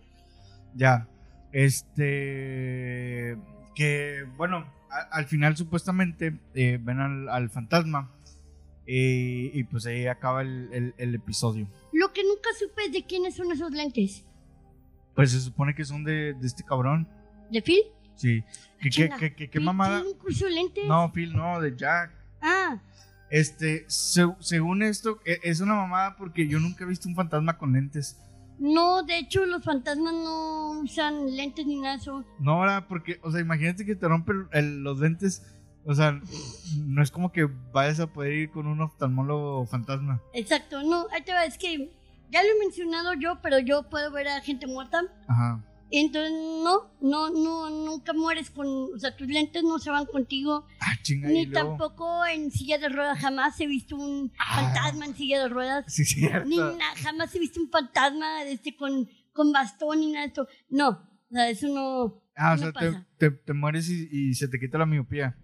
[0.74, 1.06] Ya.
[1.52, 3.36] Este.
[3.74, 8.10] Que, bueno, a- al final supuestamente eh, ven al, al fantasma.
[8.90, 11.68] eh, y pues ahí acaba el, el- el episodio.
[11.92, 14.24] Lo que nunca supe es de quiénes son esos lentes.
[15.14, 17.06] Pues se supone que son de, de este cabrón.
[17.50, 17.82] ¿De Phil?
[18.14, 18.42] Sí.
[18.80, 20.00] ¿Qué, qué, qué, qué- mamada?
[20.00, 20.86] tiene un curso de lentes?
[20.86, 22.12] No, Phil, no, de Jack.
[22.40, 22.80] Ah,
[23.30, 27.58] Este, se- según esto, e- es una mamada porque yo nunca he visto un fantasma
[27.58, 28.18] con lentes.
[28.58, 32.24] No, de hecho, los fantasmas no usan lentes ni nada de eso.
[32.40, 35.42] No, ahora, porque, o sea, imagínate que te rompen el- los lentes.
[35.84, 36.20] O sea,
[36.84, 40.20] no es como que vayas a poder ir con un oftalmólogo fantasma.
[40.34, 41.90] Exacto, no, ahí te va, es que
[42.30, 45.02] ya lo he mencionado yo, pero yo puedo ver a gente muerta.
[45.28, 45.64] Ajá.
[45.90, 50.66] Entonces, no, no, no, nunca mueres con, o sea, tus lentes no se van contigo,
[50.80, 54.56] Ah, chinga, ni tampoco en silla de ruedas, jamás he visto un Ah.
[54.74, 56.46] fantasma en silla de ruedas, Sí, cierto.
[56.48, 60.46] ni na- jamás he visto un fantasma este, con, con bastón ni nada de esto,
[60.68, 62.72] no, o sea, eso no, Ah, o sea,
[63.16, 65.36] te, te mueres y, y se te quita la miopía.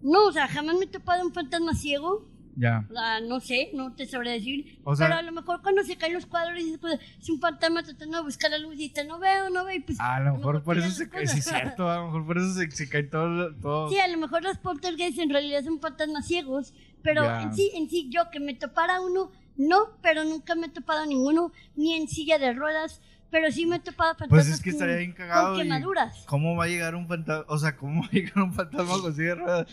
[0.00, 2.84] no, o sea, jamás me he topado un fantasma ciego, Ya.
[2.90, 5.82] o sea, no sé, no te sabré decir, O sea- pero a lo mejor cuando
[5.84, 8.86] se caen los cuadros y pues, es un fantasma tratando de buscar la luz y
[8.86, 9.98] está, no veo, no veo, y pues...
[10.00, 11.26] A lo mejor por eso se cae.
[11.26, 11.88] Sí, cierto.
[11.90, 13.54] A lo mejor por eso se, se caen todos.
[13.62, 13.88] Todo.
[13.88, 17.42] Sí, a lo mejor los poltergeists en realidad son fantasmas ciegos, pero Ya.
[17.42, 21.06] en sí, en sí yo que me topara uno, no, pero nunca me he topado
[21.06, 23.00] ninguno, ni en silla de ruedas,
[23.30, 25.54] pero sí me he topado fantasmas Pues es que con, estaría bien cagado.
[25.54, 26.24] con quemaduras.
[26.26, 27.44] ¿Cómo va a llegar un fantasma?
[27.48, 29.66] O sea, ¿cómo va a llegar un fantasma con silla de ruedas?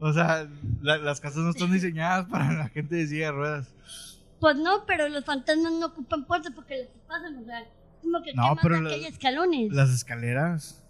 [0.00, 0.48] O sea,
[0.80, 3.74] la- las casas no están diseñadas para la gente de silla de ruedas.
[4.40, 7.64] Pues no, pero los fantasmas no ocupan puertas porque les pasan, o sea,
[8.02, 9.72] como que No, queman pero que la- haya escalones.
[9.72, 10.84] Las escaleras.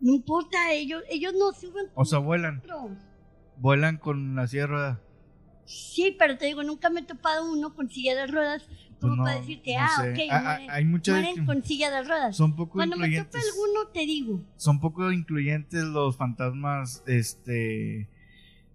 [0.00, 2.62] No importa, ellos, ellos no suben O sea, vuelan.
[3.58, 4.98] Vuelan con la silla de ruedas.
[5.66, 8.64] Sí, pero te digo, nunca me he topado uno con silla de ruedas
[9.00, 10.10] como Pues no, para decirte, no ah, sé.
[10.12, 12.36] ok, Ah, ah, mueren, hay muchas mueren con silla de ruedas.
[12.36, 14.42] son poco Cuando me tope alguno, te digo.
[14.56, 18.08] Son poco incluyentes los fantasmas, este,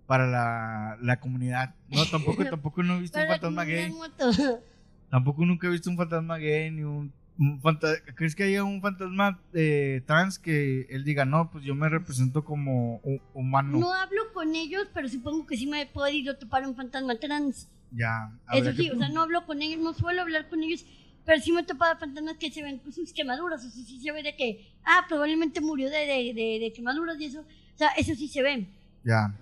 [0.08, 1.74] para la, la comunidad.
[1.90, 3.92] No, tampoco, tampoco no he visto un fantasma gay.
[5.10, 8.82] Tampoco nunca he visto un fantasma gay ni un, un fanta- ¿Crees que haya un
[8.82, 13.78] fantasma eh, trans que él diga, no, pues yo me represento como hu- humano?
[13.78, 17.70] No hablo con ellos, pero supongo que sí me he podido topar un fantasma trans.
[17.92, 18.32] Ya.
[18.52, 20.86] Eso sí, que- o sea, no hablo con ellos, no suelo hablar con ellos,
[21.24, 23.64] pero sí me he topado fantasmas que se ven con sus quemaduras.
[23.64, 27.20] O sea, sí se ve de que, ah, probablemente murió de, de, de, de quemaduras
[27.22, 27.42] y eso.
[27.42, 28.68] O sea, eso sí se ve.
[29.04, 29.34] Ya.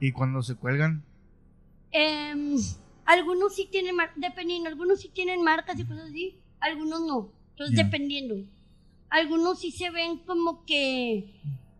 [0.00, 1.04] Y cuando se cuelgan,
[1.92, 2.56] Em,
[3.04, 7.32] algunos sí tienen, mar- dependiendo, algunos sí tienen marcas y cosas así, algunos no.
[7.50, 8.36] Entonces, dependiendo.
[9.08, 11.34] Algunos sí se ven como que,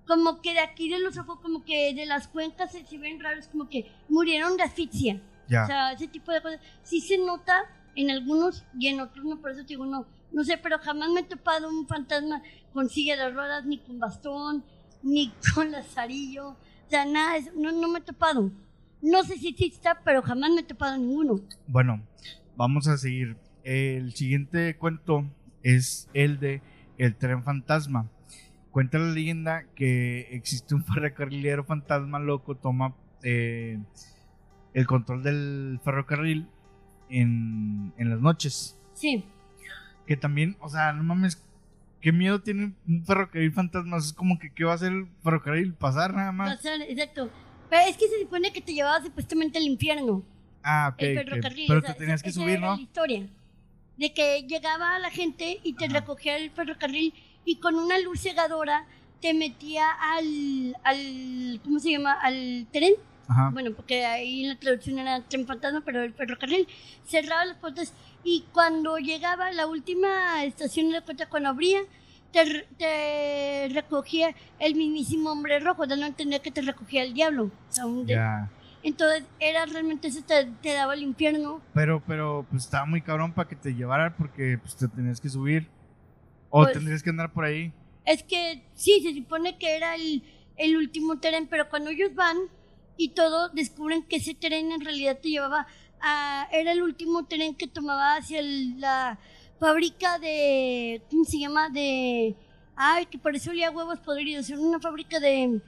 [0.06, 3.20] como que de aquí de los ojos, como que de las cuencas se, se ven
[3.20, 5.22] raros, como que murieron de asfixia.
[5.48, 5.62] ya.
[5.62, 6.60] O sea, ese tipo de cosas.
[6.82, 7.54] Sí se nota
[7.94, 10.06] en algunos y en otros no, por eso te digo, no.
[10.32, 12.42] No sé, pero jamás me he topado un fantasma
[12.72, 14.64] con silla de ruedas, ni con bastón,
[15.04, 16.56] ni con lazarillo.
[16.90, 18.50] Sea, nada, no, no me he topado.
[19.00, 21.40] No sé si exista, pero jamás me he topado ninguno.
[21.68, 22.02] Bueno,
[22.56, 23.36] vamos a seguir.
[23.62, 25.24] El siguiente cuento
[25.62, 26.62] es el de
[26.98, 28.10] El tren fantasma.
[28.72, 33.78] Cuenta la leyenda que existe un ferrocarrilero fantasma loco, toma eh,
[34.74, 36.48] el control del ferrocarril
[37.08, 38.76] en, en las noches.
[38.94, 39.24] Sí.
[40.06, 41.40] Que también, o sea, no mames,
[42.00, 43.96] qué miedo tiene un ferrocarril fantasma.
[43.98, 45.74] Es como que, ¿qué va a hacer el ferrocarril?
[45.74, 46.60] Pasar nada más.
[46.60, 47.30] sea, exacto.
[47.68, 50.22] Pero es que se supone que te llevaba supuestamente al infierno.
[50.62, 51.02] Ah, ok.
[51.02, 51.64] el ferrocarril.
[51.68, 52.76] Pero o sea, te tenías esa- que esa subir, era ¿no?
[52.76, 53.26] la historia.
[53.96, 55.94] De que llegaba la gente y te Ajá.
[56.00, 57.12] recogía el ferrocarril
[57.44, 58.86] y con una luz cegadora
[59.20, 62.12] te metía al, al ¿cómo se llama?
[62.22, 62.94] Al tren.
[63.30, 63.50] Ajá.
[63.52, 66.66] Bueno, porque ahí en la traducción era tren fantasma, pero el ferrocarril
[67.06, 71.80] cerraba las puertas y cuando llegaba la última estación de cuenta, cuando abría,
[72.32, 77.50] te, te recogía el mismísimo hombre rojo, dando a entender que te recogía el diablo.
[78.04, 78.50] De- Ya.
[78.82, 81.60] entonces, era realmente eso, te, te daba el infierno.
[81.74, 85.28] Pero, pero, pues estaba muy cabrón para que te llevara porque pues, te tenías que
[85.28, 85.68] subir.
[86.50, 87.72] O Pues- tendrías que andar por ahí.
[88.04, 90.22] Es que sí, se supone que era el,
[90.56, 92.36] el último tren, pero cuando ellos van
[92.96, 95.66] y todo, descubren que ese tren en realidad te llevaba
[96.00, 96.48] a...
[96.52, 99.18] Era el último tren que tomaba hacia el- la
[99.58, 101.02] fábrica de...
[101.10, 101.68] ¿Cómo se llama?
[101.70, 102.36] De...
[102.76, 104.48] Ay, que por eso olía huevos podridos.
[104.50, 105.60] Era una fábrica de...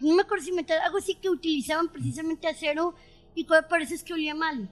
[0.00, 2.94] No me acuerdo si metal, algo así que utilizaban precisamente acero
[3.34, 4.70] y por eso es que olía mal.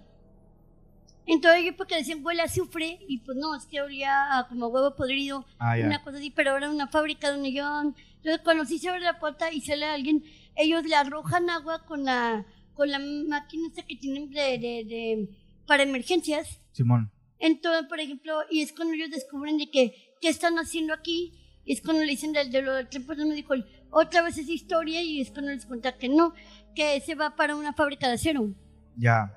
[1.27, 4.69] Entonces yo porque decían huele a azufre y pues no, es que olía a como
[4.69, 7.65] huevo podrido Ah, una cosa así, pero era una fábrica donde yo...
[7.83, 10.25] Entonces, cuando sí se abre la puerta y sale alguien,
[10.59, 12.45] ellos le arrojan agua con la
[12.75, 15.29] con la máquina que tienen de, de, de-
[15.67, 16.61] para emergencias.
[16.73, 17.11] Simón.
[17.41, 21.33] Entonces, por ejemplo, y es cuando ellos descubren de que, ¿qué están haciendo aquí?
[21.65, 23.55] Y es cuando le dicen del de lo del tren, pues me dijo,
[23.91, 26.35] otra vez esa historia, y es cuando les cuenta que no,
[26.75, 28.55] que se va para una fábrica de acero.
[28.97, 29.35] Ya.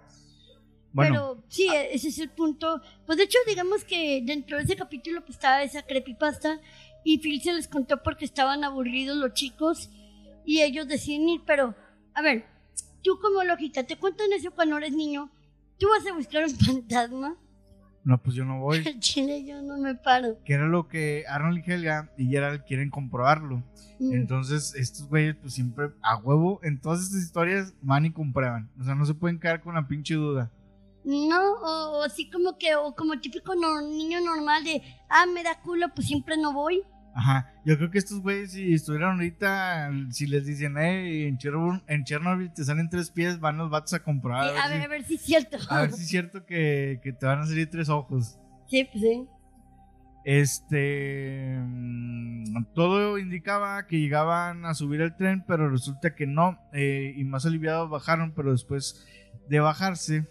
[0.93, 2.81] Bueno, Pero sí, e- ese es el punto.
[3.05, 6.59] Pues de hecho, digamos que dentro de ese capítulo pues estaba esa creepypasta
[7.03, 9.89] y Phil se les contó porque estaban aburridos los chicos
[10.45, 11.75] y ellos deciden ir, pero
[12.13, 12.45] a ver,
[13.03, 15.29] tú como lógica, te cuentan eso cuando eres niño,
[15.77, 17.35] tú vas a buscar un fantasma.
[18.03, 18.83] No, pues yo no voy.
[18.99, 20.39] Chile, yo no me paro.
[20.43, 23.63] Que era lo que Arnold y Helga y Gerald quieren comprobarlo.
[23.99, 24.13] Mm.
[24.13, 28.71] Entonces, estos güeyes, pues siempre a huevo, en todas estas historias van y comprueban.
[28.79, 30.51] O sea, no se pueden quedar con la pinche duda.
[31.03, 35.43] No, o, o así como que, o como típico no- niño normal de, ah, me
[35.43, 36.81] da culo, pues siempre no voy.
[37.13, 41.83] Ajá, yo creo que estos güeyes, si estuvieran ahorita, si les dicen, eh, en Chernobyl,
[41.87, 44.49] en Chernobyl te salen tres pies, van los vatos a comprobar.
[44.51, 45.59] Sí, a, ver ver, a ver si es cierto.
[45.59, 48.37] si, a ver si es cierto que, que te van a salir tres ojos.
[48.67, 49.27] Sí, pues sí.
[50.23, 51.57] Este.
[51.59, 56.59] mm, Todo indicaba que llegaban a subir al tren, pero resulta que no.
[56.73, 59.05] eh, y más aliviados bajaron, pero después
[59.49, 60.27] de bajarse,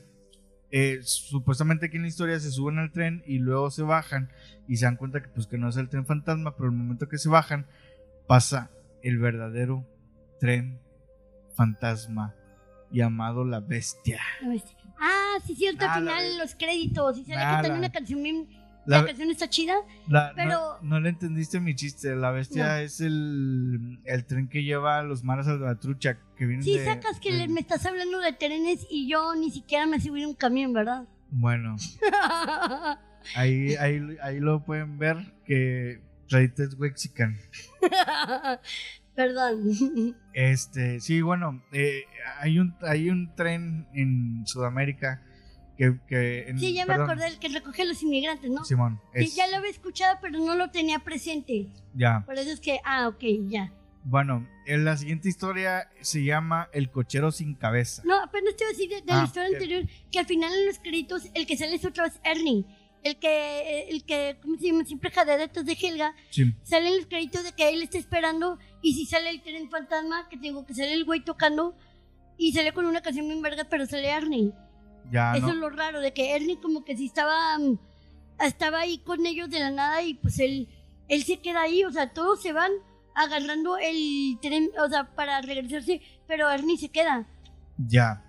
[0.72, 4.30] eh, supuestamente aquí en la historia se suben al tren y luego se bajan
[4.68, 7.08] y se dan cuenta que, pues, que no es el tren fantasma, pero el momento
[7.08, 7.66] que se bajan,
[8.28, 8.70] pasa
[9.02, 9.84] el verdadero
[10.38, 10.80] tren
[11.54, 12.34] fantasma
[12.90, 14.20] llamado La Bestia.
[14.44, 17.16] A ver si- Ah, sí, cierto, Ah, al la final los créditos.
[17.18, 18.48] Y sale Ah, que también la- una canción bien.
[18.87, 19.74] La- La canción está chida.
[20.09, 22.16] La- Pero- no, no le entendiste mi chiste.
[22.16, 22.74] La bestia No.
[22.76, 26.18] es el, el tren que lleva a los mares a la trucha.
[26.37, 29.35] Que vienen Sí, de- sacas que de- le- me estás hablando de trenes y yo
[29.37, 31.05] ni siquiera me subí un camión, ¿verdad?
[31.31, 31.76] Bueno,
[33.37, 37.39] ahí, ahí, ahí lo pueden ver que Reddit es Wexican.
[39.14, 40.16] Perdón.
[40.33, 42.05] Este, sí, bueno, eh,
[42.39, 45.22] hay, un, hay un tren en Sudamérica
[45.81, 45.99] que.
[46.07, 48.64] que en- Sí, ya me perdón, acordé del que recoge a los inmigrantes, ¿no?
[48.64, 51.68] Simón, Sí, es- ya lo había escuchado, pero no lo tenía presente.
[51.95, 52.22] ya.
[52.26, 53.72] Por eso es que, ah, ok, ya.
[54.05, 58.03] Bueno, en la siguiente historia se llama El cochero sin cabeza.
[58.07, 59.55] No, apenas te iba a decir de, de Ah, la historia ok.
[59.55, 62.64] anterior que al final en los créditos el que sale es otra vez Ernie.
[63.03, 64.85] El que, el que, ¿cómo se llama?
[64.85, 66.14] Siempre jaderetos de Helga.
[66.31, 66.55] Sí.
[66.62, 70.28] Sale en los créditos de que él está esperando y si sale el tren fantasma,
[70.28, 71.74] que tengo que sale el güey tocando
[72.39, 74.53] y sale con una canción bien verga, pero sale Ernie.
[75.11, 75.53] Ya, Eso ¿no?
[75.53, 77.78] es lo raro, de que Ernie como que si estaba, mm,
[78.40, 80.68] estaba ahí con ellos de la nada y pues él,
[81.09, 82.70] él se queda ahí, o sea, todos se van
[83.14, 87.26] agarrando el tren, o sea, para regresarse, pero Ernie se queda.
[87.76, 88.24] Ya.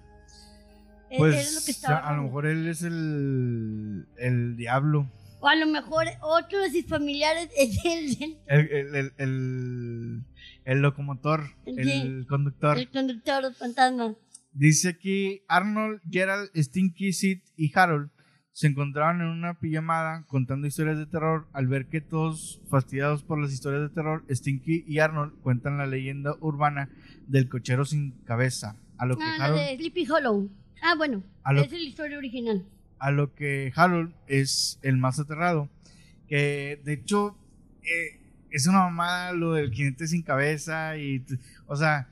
[1.12, 5.08] Eh, Pues lo que estaba a lo mejor él es el, el diablo.
[5.40, 10.24] O a lo mejor otro de sus familiares es el, el, El, el, el, el-
[10.64, 11.74] el locomotor, Sí.
[11.78, 12.78] el conductor.
[12.78, 14.14] el conductor fantasma.
[14.54, 18.10] Dice aquí, Arnold, Gerald, Stinky, Sid y Harold
[18.52, 21.48] se encontraban en una pijamada contando historias de terror.
[21.54, 25.86] Al ver que todos fastidiados por las historias de terror, Stinky y Arnold cuentan la
[25.86, 26.90] leyenda urbana
[27.28, 28.76] del cochero sin cabeza.
[28.98, 30.52] A lo que Ah, Harold, de Sleepy Hollow.
[30.84, 32.66] Ah, bueno, A lo- esa es la historia original.
[33.00, 35.70] a lo que Harold es el más aterrado.
[36.28, 37.38] Que de hecho
[37.84, 38.20] eh,
[38.52, 41.26] es una mamada lo del jinete sin cabeza y,
[41.68, 42.10] o sea,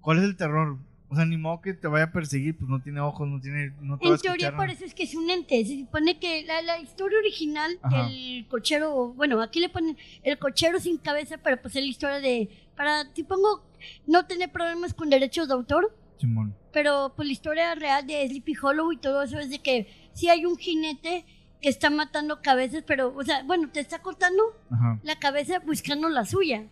[0.00, 0.78] ¿cuál es el terror?
[1.10, 3.72] O sea, ni modo que te vaya a perseguir, pues no tiene ojos, no tiene,
[3.80, 5.64] no te va a En teoría por eso es que es un ente.
[5.64, 8.04] Se supone que la, la historia original Ajá.
[8.04, 12.20] del cochero, bueno, aquí le ponen el cochero sin cabeza, pero pues es la historia
[12.20, 13.64] de, para, supongo,
[14.06, 16.54] no tener problemas con derechos de autor, Simón.
[16.72, 20.28] pero pues la historia real de Sleepy Hollow y todo eso es de que sí
[20.28, 21.24] hay un jinete
[21.62, 25.00] que está matando cabezas, pero, o sea, bueno, te está cortando Ajá.
[25.02, 26.66] la cabeza buscando la suya.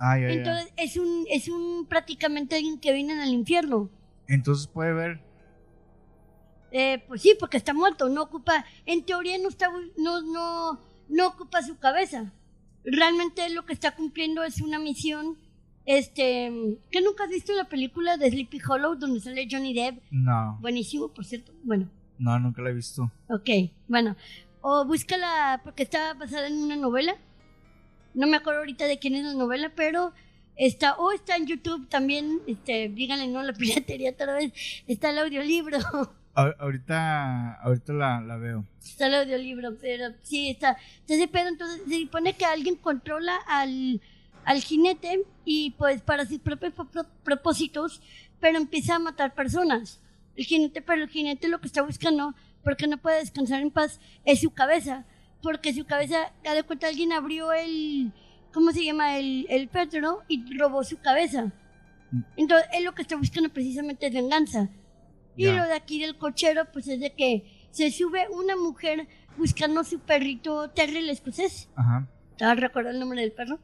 [0.00, 0.32] Ah, ya, ya.
[0.32, 3.90] Entonces es un, es un prácticamente alguien que viene al infierno.
[4.26, 5.20] Entonces puede ver.
[6.72, 11.26] Eh, pues sí, porque está muerto, no ocupa, en teoría no está, no, no, no
[11.28, 12.32] ocupa su cabeza.
[12.84, 15.36] Realmente lo que está cumpliendo es una misión,
[15.84, 20.58] este, que nunca has visto la película de Sleepy Hollow donde sale Johnny Depp, No,
[20.60, 23.10] buenísimo, por cierto, bueno, no, nunca la he visto.
[23.28, 23.50] ok,
[23.88, 24.14] bueno,
[24.60, 27.16] o búscala porque está basada en una novela,
[28.14, 30.12] no me acuerdo ahorita de quién es la novela, pero
[30.56, 34.52] está, o está en YouTube también, este, díganle no la piratería otra vez,
[34.86, 35.78] está el audiolibro.
[36.32, 38.64] Ahorita, ahorita la, la veo.
[38.82, 40.76] Está el audiolibro, pero sí está.
[41.00, 44.00] Entonces, pero entonces se supone que alguien controla al,
[44.44, 48.00] al jinete y pues para sus propios pro- pro- propósitos,
[48.40, 50.00] pero empieza a matar personas.
[50.36, 54.00] El jinete, pero el jinete lo que está buscando, porque no puede descansar en paz,
[54.24, 55.04] es su cabeza.
[55.42, 58.12] Porque su cabeza, cada de cuenta, alguien abrió el,
[58.52, 59.18] ¿cómo se llama?
[59.18, 61.52] El, el petro y robó su cabeza.
[62.36, 64.68] Entonces, él lo que está buscando precisamente es venganza.
[65.36, 69.80] Y lo de aquí del cochero, pues es de que se sube una mujer buscando
[69.80, 71.68] a su perrito Terry el escocés.
[71.76, 72.06] Ajá.
[72.36, 73.58] Te vas a recordar el nombre del perro.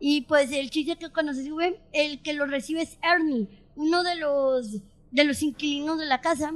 [0.00, 4.02] Y pues el chiste que cuando se sube, el que lo recibe es Ernie, uno
[4.02, 6.52] de los de los inquilinos de la casa.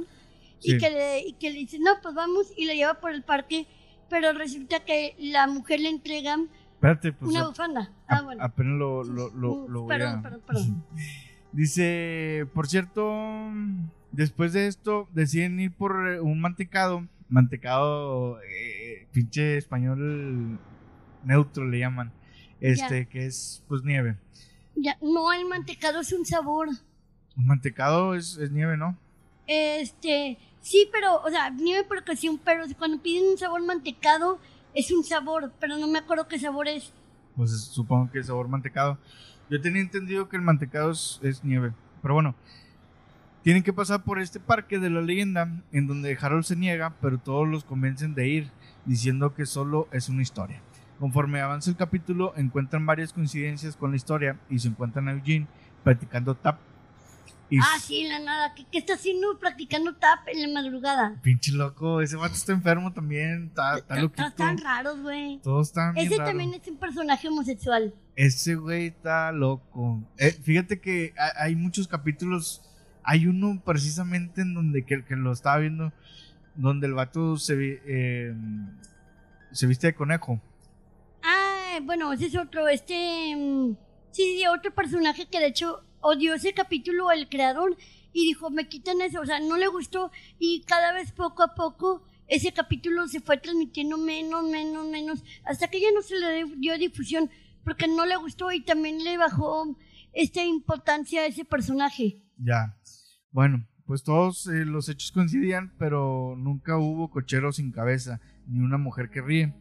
[0.59, 0.73] Sí.
[0.73, 3.23] Y, que le, y que le dice, no, pues vamos, y lo lleva por el
[3.23, 3.65] parque.
[4.09, 6.37] Pero resulta que la mujer le entrega
[6.73, 7.91] Espérate, pues una a- bufanda.
[8.07, 8.43] Ah, bueno.
[8.43, 10.21] apenas lo, lo, lo, lo voy perdón, a...
[10.21, 10.85] perdón, perdón.
[11.51, 13.51] Dice, por cierto,
[14.11, 17.07] después de esto deciden ir por un mantecado.
[17.27, 20.59] Mantecado, eh, pinche español
[21.23, 22.11] neutro le llaman.
[22.61, 24.17] Este, que es pues nieve.
[24.75, 26.69] Ya, no, el mantecado es un sabor.
[27.37, 28.97] Un mantecado es, es nieve, ¿no?
[29.47, 34.39] Este, sí, pero, o sea, nieve por ocasión, pero cuando piden un sabor mantecado,
[34.73, 36.91] es un sabor, pero no me acuerdo qué sabor es.
[37.35, 38.97] Pues supongo que es sabor mantecado.
[39.49, 41.73] Yo tenía entendido que el mantecado es, nieve.
[42.01, 42.35] Pero bueno,
[43.43, 47.17] tienen que pasar por este parque de la leyenda en donde Harold se niega, pero
[47.17, 48.51] todos los convencen de ir,
[48.85, 50.61] diciendo que solo es una historia.
[50.99, 55.47] Conforme avanza el capítulo, encuentran varias coincidencias con la historia y se encuentran a Eugene
[55.83, 56.59] practicando tap.
[57.57, 58.53] Ah, sí, la nada.
[58.53, 61.19] ¿Qué, está haciendo practicando tap en la madrugada?
[61.21, 64.27] Pinche loco, ese vato está enfermo también, está, está loquito.
[64.27, 65.39] Están raros, güey.
[65.41, 67.93] Todos están Ese también es un personaje homosexual.
[68.15, 70.03] Ese güey está loco.
[70.17, 72.61] Eh, fíjate que hay muchos capítulos.
[73.03, 75.91] Hay uno precisamente en donde que, que lo estaba viendo,
[76.55, 78.35] donde el vato se, eh,
[79.51, 80.39] se viste de conejo.
[81.23, 83.75] Ah, bueno, ese es otro, este, mm,
[84.11, 87.77] sí, otro personaje que de hecho odió ese capítulo el creador
[88.13, 91.55] y dijo, me quitan eso, o sea, no le gustó y cada vez poco a
[91.55, 96.45] poco ese capítulo se fue transmitiendo menos, menos, menos, hasta que ya no se le
[96.57, 97.29] dio difusión
[97.63, 99.77] porque no le gustó y también le bajó
[100.13, 102.23] esta importancia a ese personaje.
[102.37, 102.77] Ya.
[103.31, 108.77] Bueno, pues todos eh, los hechos coincidían, pero nunca hubo cochero sin cabeza, ni una
[108.77, 109.53] mujer que ríe.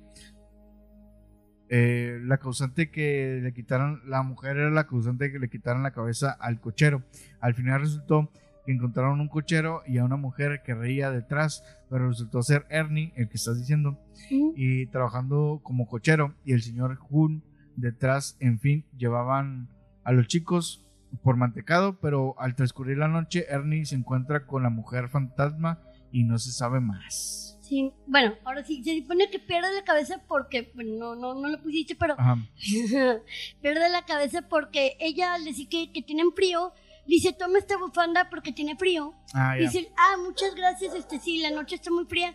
[1.71, 5.93] Eh, la causante que le quitaran, la mujer era la causante que le quitaran la
[5.93, 7.03] cabeza al cochero.
[7.41, 8.31] Al final resultó
[8.65, 13.13] que encontraron un cochero y a una mujer que reía detrás, pero resultó ser Ernie,
[13.17, 13.99] el que estás diciendo,
[14.31, 16.35] y trabajando como cochero.
[16.45, 17.45] Y el señor Hun
[17.77, 19.69] detrás, en fin, llevaban
[20.05, 20.85] a los chicos
[21.23, 25.81] por mantecado, pero al transcurrir la noche, Ernie se encuentra con la mujer fantasma
[26.13, 27.48] y no se sabe más.
[27.69, 31.49] Sí, bueno, ahora sí, se supone que pierde la cabeza porque, bueno, no, no, no
[31.49, 32.17] lo pusiste, pero
[33.61, 36.73] pierde la cabeza porque ella le dice que, que tienen frío,
[37.07, 39.15] dice, toma esta bufanda porque tiene frío.
[39.35, 42.35] Ah, dice, ah, muchas gracias, este sí, la noche está muy fría,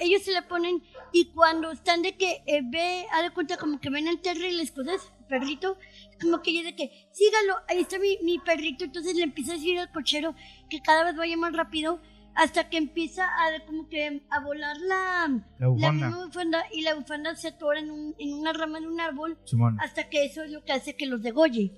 [0.00, 3.78] ellos se la ponen y cuando están de que eh, ve, a de cuenta como
[3.78, 5.76] que ven el Terry y las cosas, perrito,
[6.18, 9.56] como que ella de que, sígalo, ahí está mi, mi perrito, entonces le empieza a
[9.56, 10.34] decir al cochero
[10.70, 12.00] que cada vez vaya más rápido
[12.34, 16.64] hasta que empieza a como que a volar la, la, bufanda.
[16.72, 19.38] y la bufanda se atora en, un, en una rama de un árbol
[19.78, 21.72] hasta que eso es lo que hace que los degolle.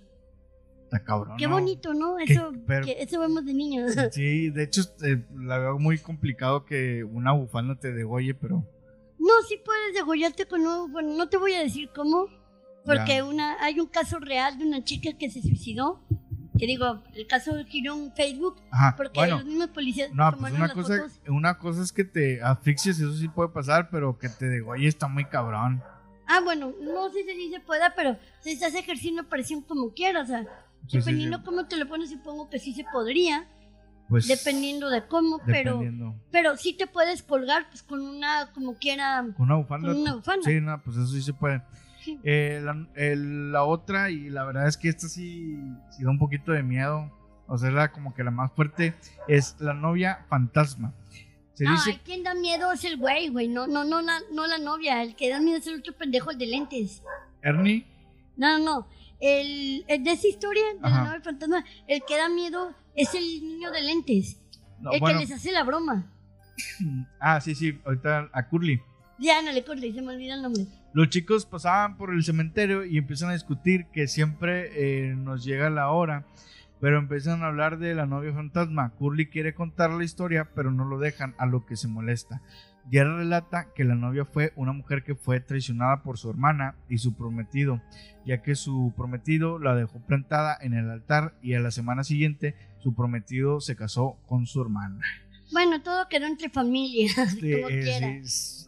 [1.38, 2.18] Qué bonito, ¿no?
[2.18, 3.92] Eso, eso vemos de niños.
[4.12, 8.64] Sí, de hecho, eh, la veo muy complicado que una bufanda te degolle, pero.
[9.18, 10.92] No, sí puedes degollarte con un.
[10.92, 12.26] Bueno, no te voy a decir cómo,
[12.84, 16.04] porque una hay un caso real de una chica que se suicidó.
[16.66, 18.56] Digo, el caso giró en Facebook,
[18.96, 23.14] porque los mismos policías no, pues una cosa, Una cosa es que te asfixies, eso
[23.14, 25.82] sí puede pasar, pero que te degolle está muy cabrón.
[26.26, 30.32] Ah, bueno, no sé si se pueda, pero si estás ejerciendo presión como quieras, o
[30.32, 30.46] sea,
[30.90, 33.48] dependiendo cómo te lo pones, supongo que sí se podría.
[34.08, 35.80] Pues, dependiendo de cómo, pero
[36.30, 40.42] pero sí te puedes colgar pues con una como quiera con una bufanda.
[40.44, 41.62] Sí, no, pues eso sí se puede.
[42.24, 45.56] Eh, la, otra y la verdad es que esta sí,
[45.90, 47.10] sí da un poquito de miedo,
[47.46, 48.94] o sea, la, como que la más fuerte
[49.28, 50.94] es la novia fantasma.
[51.54, 54.58] Se Ay, ¿quién da miedo es el güey, güey, no, no, no, la, no la
[54.58, 57.02] novia, el que da miedo es el otro pendejo, el de lentes.
[57.42, 57.86] ¿Ernie?
[58.36, 58.88] No, no, no.
[59.20, 63.70] El, de esa historia de la novia fantasma, el que da miedo es el niño
[63.70, 64.40] de lentes.
[64.92, 66.10] el que les hace la broma.
[67.20, 68.80] Ah, sí, sí, ahorita a Curly.
[69.18, 70.66] Ya, no le Curly, se me olvida el nombre.
[70.94, 75.68] Los chicos pasaban por el cementerio y empiezan a discutir que siempre eh, nos llega
[75.68, 76.24] la hora,
[76.80, 78.90] pero empiezan a hablar de la novia fantasma.
[78.90, 82.42] Curly quiere contar la historia, pero no lo dejan, a lo que se molesta.
[82.92, 86.98] Guerra relata que la novia fue una mujer que fue traicionada por su hermana y
[86.98, 87.82] su prometido,
[88.24, 92.54] ya que su prometido la dejó plantada en el altar y a la semana siguiente
[92.78, 95.00] su prometido se casó con su hermana.
[95.54, 98.20] Bueno, todo quedó entre familias, como eh, quiera.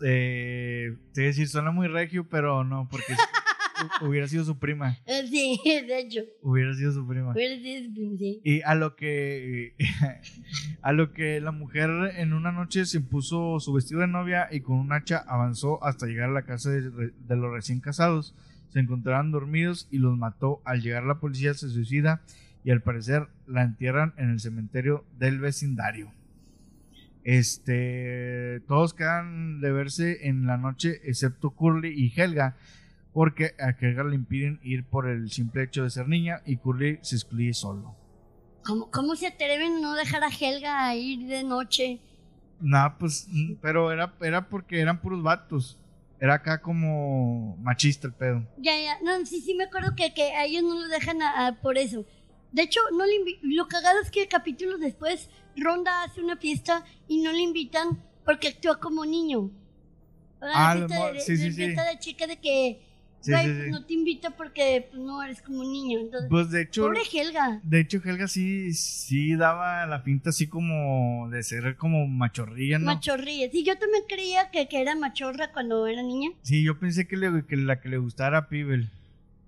[0.02, 3.12] Eh, te decir, suena muy regio, pero no, porque
[4.02, 4.96] hubiera sido su prima.
[5.04, 6.20] Eh, sí, de hecho.
[6.42, 7.32] Hubiera sido su prima.
[7.32, 8.40] Hubiera sido su prima, sí.
[8.44, 9.74] Y a lo que
[10.80, 14.60] a lo que la mujer en una noche se puso su vestido de novia y
[14.60, 18.36] con un hacha avanzó hasta llegar a la casa de, los recién casados.
[18.68, 20.62] Se encontraban dormidos y los mató.
[20.64, 22.22] Al llegar la policía se suicida
[22.62, 26.12] y al parecer la entierran en el cementerio del vecindario.
[27.26, 32.56] Este, todos quedan de verse en la noche excepto Curly y Helga,
[33.12, 37.00] porque a Helga le impiden ir por el simple hecho de ser niña y Curly
[37.02, 37.96] se excluye solo.
[38.64, 41.98] ¿Cómo, ¿Cómo se atreven a no dejar a Helga a ir de noche?
[42.60, 43.26] Nah, pues,
[43.60, 45.80] pero era, era porque eran puros vatos.
[46.20, 48.46] Era acá como machista el pedo.
[48.58, 51.48] Ya, ya, no, sí, sí me acuerdo que, que a ellos no lo dejan a-
[51.48, 52.06] a- por eso.
[52.52, 53.12] De hecho, no le
[53.42, 58.48] lo cagado es que capítulos después Ronda hace una fiesta y no le invitan porque
[58.48, 59.50] actúa como niño.
[60.40, 61.56] Ah, la los fiesta de, sí, sí, sí.
[61.56, 62.82] fiesta de chica de que
[63.20, 63.70] Sí, sí, pues, sí.
[63.70, 65.98] no te invito porque pues, no eres como niño.
[65.98, 67.60] Entonces, Pues de hecho, pobre Helga.
[67.64, 72.84] de hecho Helga sí, sí daba la pinta así como de ser como machorrilla, ¿no?
[72.86, 73.50] Machorrilla.
[73.50, 76.30] Sí, yo también creía que, que era machorra cuando era niña.
[76.42, 78.90] Sí, yo pensé que, le- que la que le gustara a Pibel.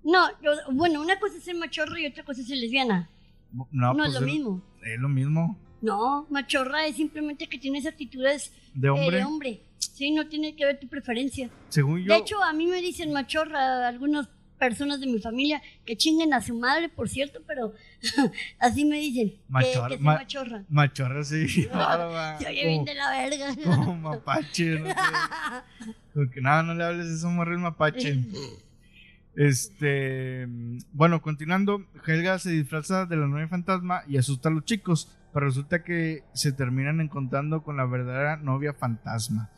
[0.03, 3.09] No, yo- bueno, una cosa es ser machorra y otra cosa es ser lesbiana.
[3.53, 4.61] No, No, pues es lo mismo.
[4.83, 5.57] Es lo mismo.
[5.81, 9.61] No, machorra es simplemente que tienes actitudes De eh, hombre, de hombre.
[9.77, 11.49] Sí, no tiene que ver tu preferencia.
[11.69, 12.13] según yo.
[12.13, 14.27] De hecho, a mí me dicen machorra algunas
[14.57, 17.73] personas de mi familia que chinguen a su madre, por cierto, pero
[18.59, 19.29] así me dicen.
[19.29, 20.63] que- Machorra, que, soy ma- machorra.
[20.69, 21.47] machorra, sí.
[21.47, 23.55] Se oye bien de la verga.
[23.63, 24.95] como mapache, no sé.
[26.13, 28.19] Porque nada, no le hables de eso, morre el mapache.
[29.35, 30.45] Este,
[30.91, 35.45] bueno, continuando, Helga se disfraza de la nueva fantasma y asusta a los chicos, pero
[35.45, 39.49] resulta que se terminan encontrando con la verdadera novia fantasma.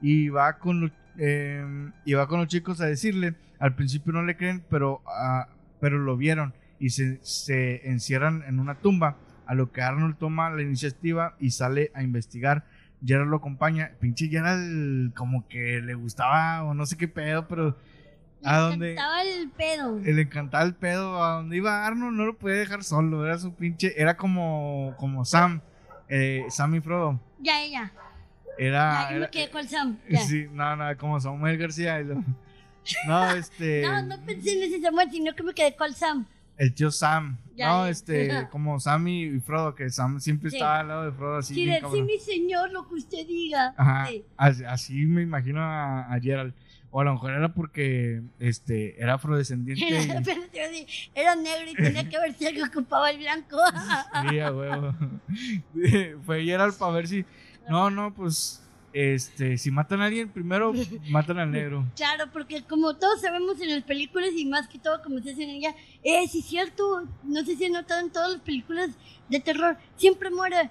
[0.00, 1.64] Y va con los, eh,
[2.04, 5.48] y va con los chicos a decirle, al principio no le creen, pero, ah,
[5.80, 9.16] pero lo vieron y se, se encierran en una tumba,
[9.46, 12.64] a lo que Arnold toma la iniciativa y sale a investigar.
[13.04, 17.76] Gerald lo acompaña, pinche Gerald como que le gustaba o no sé qué pedo, pero
[18.44, 18.90] ¿A dónde?
[18.90, 19.98] Estaba el pedo.
[20.00, 21.22] le encantaba el pedo.
[21.22, 23.24] A donde iba Arnold no lo podía dejar solo.
[23.26, 23.92] Era su pinche.
[24.00, 25.60] Era como, como Sam.
[26.08, 27.20] eh, Sam y Frodo.
[27.40, 27.92] Ya, ya.
[28.58, 29.08] Era.
[29.08, 29.98] ya, yo me quedé con Sam.
[30.08, 30.18] Ya.
[30.20, 32.00] sí, no, no, como Samuel García.
[32.00, 32.22] y lo-
[33.06, 33.82] no, este.
[33.82, 36.26] No, no pensé en ese Samuel, sino que me quedé con Sam.
[36.58, 37.38] El tío Sam.
[37.56, 37.90] Ya, no, ya.
[37.90, 38.46] este.
[38.50, 39.74] Como Sam y, Frodo.
[39.74, 40.56] Que Sam siempre Sí.
[40.56, 41.54] estaba al lado de Frodo así.
[41.54, 43.74] Sí, sí, mi señor, lo que usted diga.
[43.76, 44.06] Ajá.
[44.08, 44.24] Sí.
[44.36, 46.54] Así, así me imagino a, a Gerald.
[46.94, 49.82] O a lo mejor era porque este era afrodescendiente.
[50.72, 53.56] y- Era negro y tenía que ver si algo ocupaba el blanco.
[54.30, 54.94] Sí, a huevo.
[56.26, 57.24] Fue Gerald para ver si.
[57.68, 58.58] No, no, pues.
[58.94, 60.74] Este, si matan a alguien, primero
[61.08, 61.86] matan al negro.
[61.96, 65.48] Claro, porque como todos sabemos en las películas y más que todo como se hacen
[65.48, 65.74] ella,
[66.04, 68.90] eh, sí es cierto, no sé si han notado en todas las películas
[69.30, 70.68] de terror, siempre muere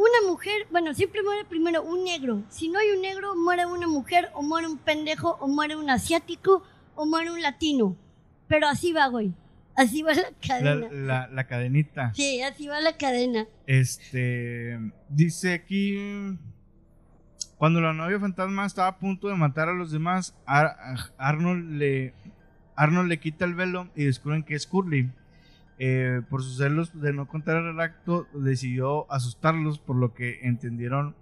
[0.00, 2.42] una mujer, bueno, siempre muere primero un negro.
[2.48, 5.90] Si no hay un negro, muere una mujer, o muere un pendejo, o muere un
[5.90, 6.62] asiático,
[6.94, 7.96] o muere un latino.
[8.48, 9.32] Pero así va, güey.
[9.76, 10.88] Así va la La, cadena.
[10.90, 12.12] la, la cadenita.
[12.14, 13.46] Sí, así va la cadena.
[13.66, 14.78] Este.
[15.08, 15.96] Dice aquí.
[17.56, 20.76] Cuando la novia fantasma estaba a punto de matar a los demás, Ar-
[21.18, 22.14] Arnold le.
[22.74, 25.10] Arnold le quita el velo y descubren que es Curly.
[25.82, 31.16] Eh, por sus celos de no contar el acto, decidió asustarlos, por lo que entendieron,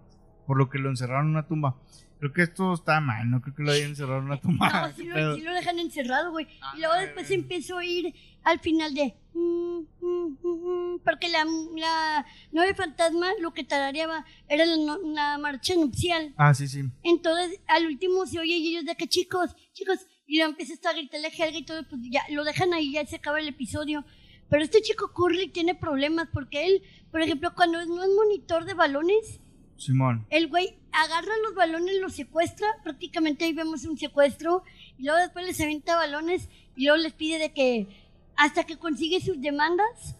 [0.48, 1.76] por lo que lo encerraron en una tumba.
[2.18, 4.68] Creo que esto está mal, no creo que lo hayan encerrado en una tumba.
[4.88, 5.04] No, sí
[5.36, 6.48] sí lo dejan encerrado, güey.
[6.60, 9.14] Ah, y luego después empezó a ir al final de...
[9.34, 11.44] mm, mm, mm, porque la,
[11.76, 16.34] la nueve fantasma lo que tarareaba era la, la marcha nupcial.
[16.36, 16.82] Ah, sí, sí.
[17.04, 20.92] Entonces, al último se oye y ellos de que chicos, chicos, y lo empieza a
[20.92, 24.04] gritarle a Helga y todo, pues ya lo dejan ahí, ya se acaba el episodio.
[24.48, 28.74] Pero este chico Curly tiene problemas porque él, por ejemplo, cuando no es monitor de
[28.74, 29.40] balones,
[29.76, 30.26] Simón.
[30.30, 34.64] el güey agarra los balones, los secuestra, prácticamente ahí vemos un secuestro,
[34.96, 37.88] y luego después les avienta balones y luego les pide de que
[38.36, 40.16] hasta que consigue sus demandas,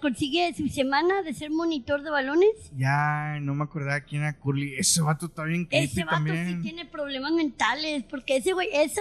[0.00, 2.70] consigue su semana de ser monitor de balones.
[2.76, 4.74] Ya, no me acordaba quién era Curly.
[4.76, 6.56] Ese vato está bien Ese vato también.
[6.56, 9.00] sí tiene problemas mentales, porque ese güey, esa,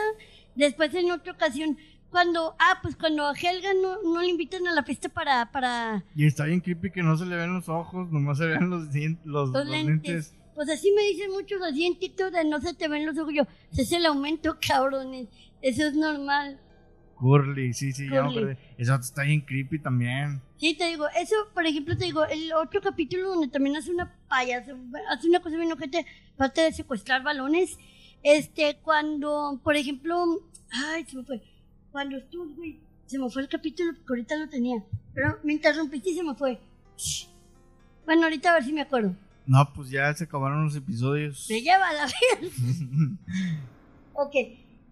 [0.56, 1.78] después en otra ocasión,
[2.10, 6.04] cuando, ah, pues cuando a Helga no, no le invitan a la fiesta para, para
[6.16, 8.90] Y está bien creepy que no se le ven los ojos, nomás se ven los,
[8.92, 9.86] dien- los, los los lentes.
[10.14, 10.36] lentes.
[10.56, 13.34] Pues así me dicen muchos así en TikTok de no se te ven los ojos.
[13.34, 15.28] Yo, ese es el aumento, cabrones.
[15.62, 16.60] Eso es normal.
[17.18, 18.38] Curly, sí, sí, ya me Curly.
[18.40, 18.58] acordé.
[18.78, 20.42] Ese vato está bien creepy también.
[20.58, 24.14] Sí, te digo, eso, por ejemplo, te digo, el otro capítulo donde también hace una
[24.28, 24.74] payasa,
[25.10, 26.06] hace una cosa bien ojete,
[26.36, 27.78] aparte de secuestrar balones,
[28.24, 30.26] este, cuando, por ejemplo,
[30.72, 31.42] ay, se me fue,
[32.00, 34.82] cuando estuvo, güey, se me fue el capítulo porque ahorita lo tenía,
[35.14, 36.58] pero me interrumpiste y se me fue.
[36.96, 37.28] Shh.
[38.06, 39.14] Bueno, ahorita a ver si me acuerdo.
[39.46, 41.46] No, pues ya se acabaron los episodios.
[41.50, 43.18] Me lleva la vida.
[44.14, 44.34] Ok.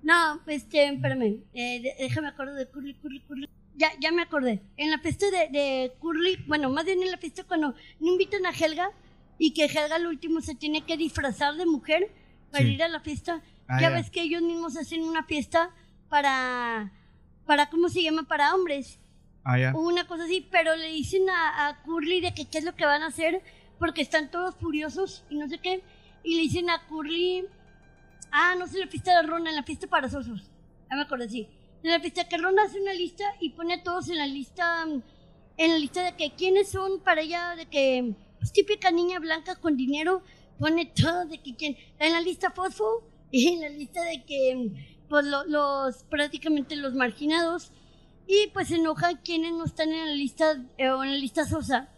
[0.04, 1.44] No, este, espérame.
[1.54, 3.50] Eh, déjame acuerdo de Curly, Curly, Curly.
[3.78, 4.62] Ya, ya me acordé.
[4.76, 8.46] En la fiesta de, de Curly, bueno, más bien en la fiesta cuando no invitan
[8.46, 8.90] a Helga
[9.38, 12.12] y que Helga al último se tiene que disfrazar de mujer
[12.52, 12.72] para Sí.
[12.74, 13.42] ir a la fiesta.
[13.70, 13.96] Ah, ya ya.
[13.96, 15.72] ves que ellos mismos hacen una fiesta
[16.10, 16.92] para,
[17.46, 18.24] para, ¿cómo se llama?
[18.24, 19.00] Para hombres.
[19.44, 19.72] Ah, ya.
[19.74, 22.76] o una cosa así, pero le dicen a, a Curly de que qué es lo
[22.76, 23.42] que van a hacer
[23.80, 25.82] porque están todos furiosos y no sé qué.
[26.24, 27.46] Y le dicen a Curly,
[28.32, 30.50] ah, no sé, la fiesta de Ron, en la fiesta para sosos.
[30.90, 31.48] Ya me acuerdo, sí.
[31.84, 34.84] En la fiesta que Ron hace una lista y pone a todos en la lista,
[35.58, 39.56] en la lista de que quiénes son para ella, de que, pues típica niña blanca
[39.56, 40.24] con dinero,
[40.60, 44.97] pone todo de que quién, en la lista fosfo y en la lista de que,
[45.10, 47.72] pues lo- los, prácticamente los marginados.
[48.28, 51.46] Y pues se enojan quienes no están en la lista, eh, o en la lista
[51.46, 51.90] sosa.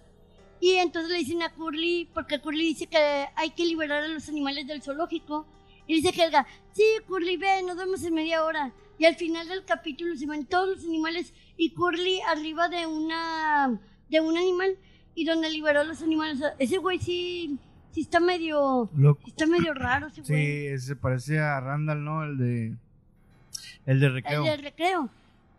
[0.62, 2.98] Y entonces le dicen a Curly, porque Curly dice que
[3.36, 5.48] hay que liberar a los animales del zoológico.
[5.88, 8.74] Y dice Helga, sí, Curly, ve, nos vemos en media hora.
[9.00, 13.80] Y al final del capítulo se van todos los animales y Curly arriba de una
[14.10, 14.76] de un animal
[15.16, 16.40] y donde liberó a los animales.
[16.60, 17.58] Ese güey sí,
[17.92, 19.22] sí está medio, Loco.
[19.26, 20.68] está medio raro ese Sí, güey.
[20.68, 22.24] ese se parece a Randall, ¿no?
[22.24, 22.76] El de.
[23.86, 24.44] El de El recreo.
[24.44, 25.10] del recreo.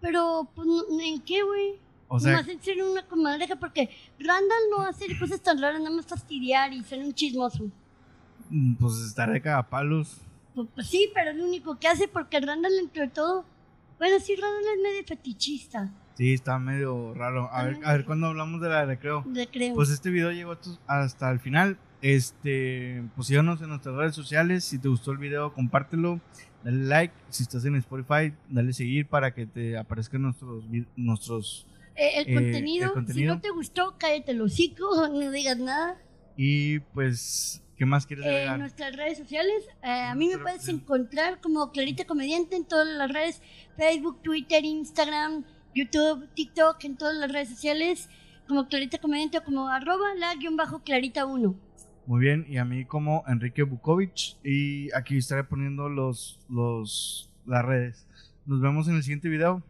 [0.00, 0.66] Pero, pues,
[1.02, 1.74] ¿en qué, güey?
[2.08, 5.94] O sea, Nomás en ser una comadreja, porque Randall no hace cosas tan raras, nada
[5.94, 7.70] más fastidiar y ser un chismoso.
[8.48, 10.16] mm, pues estar de cagapalos.
[10.54, 13.44] Pues, pues sí, pero es lo único que hace porque Randall entre todo...
[13.98, 17.48] Bueno, sí, Randall es medio fetichista, Sí, está medio raro.
[17.52, 19.22] A ver, a ver cuándo hablamos de la de recreo.
[19.26, 19.74] de creo.
[19.74, 20.54] Pues este video llegó
[20.86, 21.78] hasta el final.
[22.02, 24.64] Este, pues síganos en nuestras redes sociales.
[24.64, 26.20] Si te gustó el video, compártelo.
[26.64, 27.14] Dale like.
[27.28, 30.64] Si estás en Spotify, dale seguir para que te aparezcan nuestros
[30.96, 32.86] nuestros eh, el, eh, contenido.
[32.86, 33.32] el, contenido.
[33.32, 35.98] Si no te gustó, cállate el hocico, no digas nada.
[36.36, 38.24] Y pues, ¿qué más quieres?
[38.24, 42.88] En nuestras redes sociales, eh, a mí me puedes encontrar como Clarita Comediante en todas
[42.88, 43.42] las redes:
[43.76, 45.44] Facebook, Twitter, Instagram,
[45.74, 48.08] YouTube, TikTok, en todas las redes sociales,
[48.48, 51.69] como Clarita Comediante o como arroba la guion bajo Clarita 1.
[52.06, 57.64] Muy bien, y a mí como Enrique Bukovic y aquí estaré poniendo los los las
[57.64, 58.06] redes.
[58.46, 59.62] Nos vemos en el siguiente video.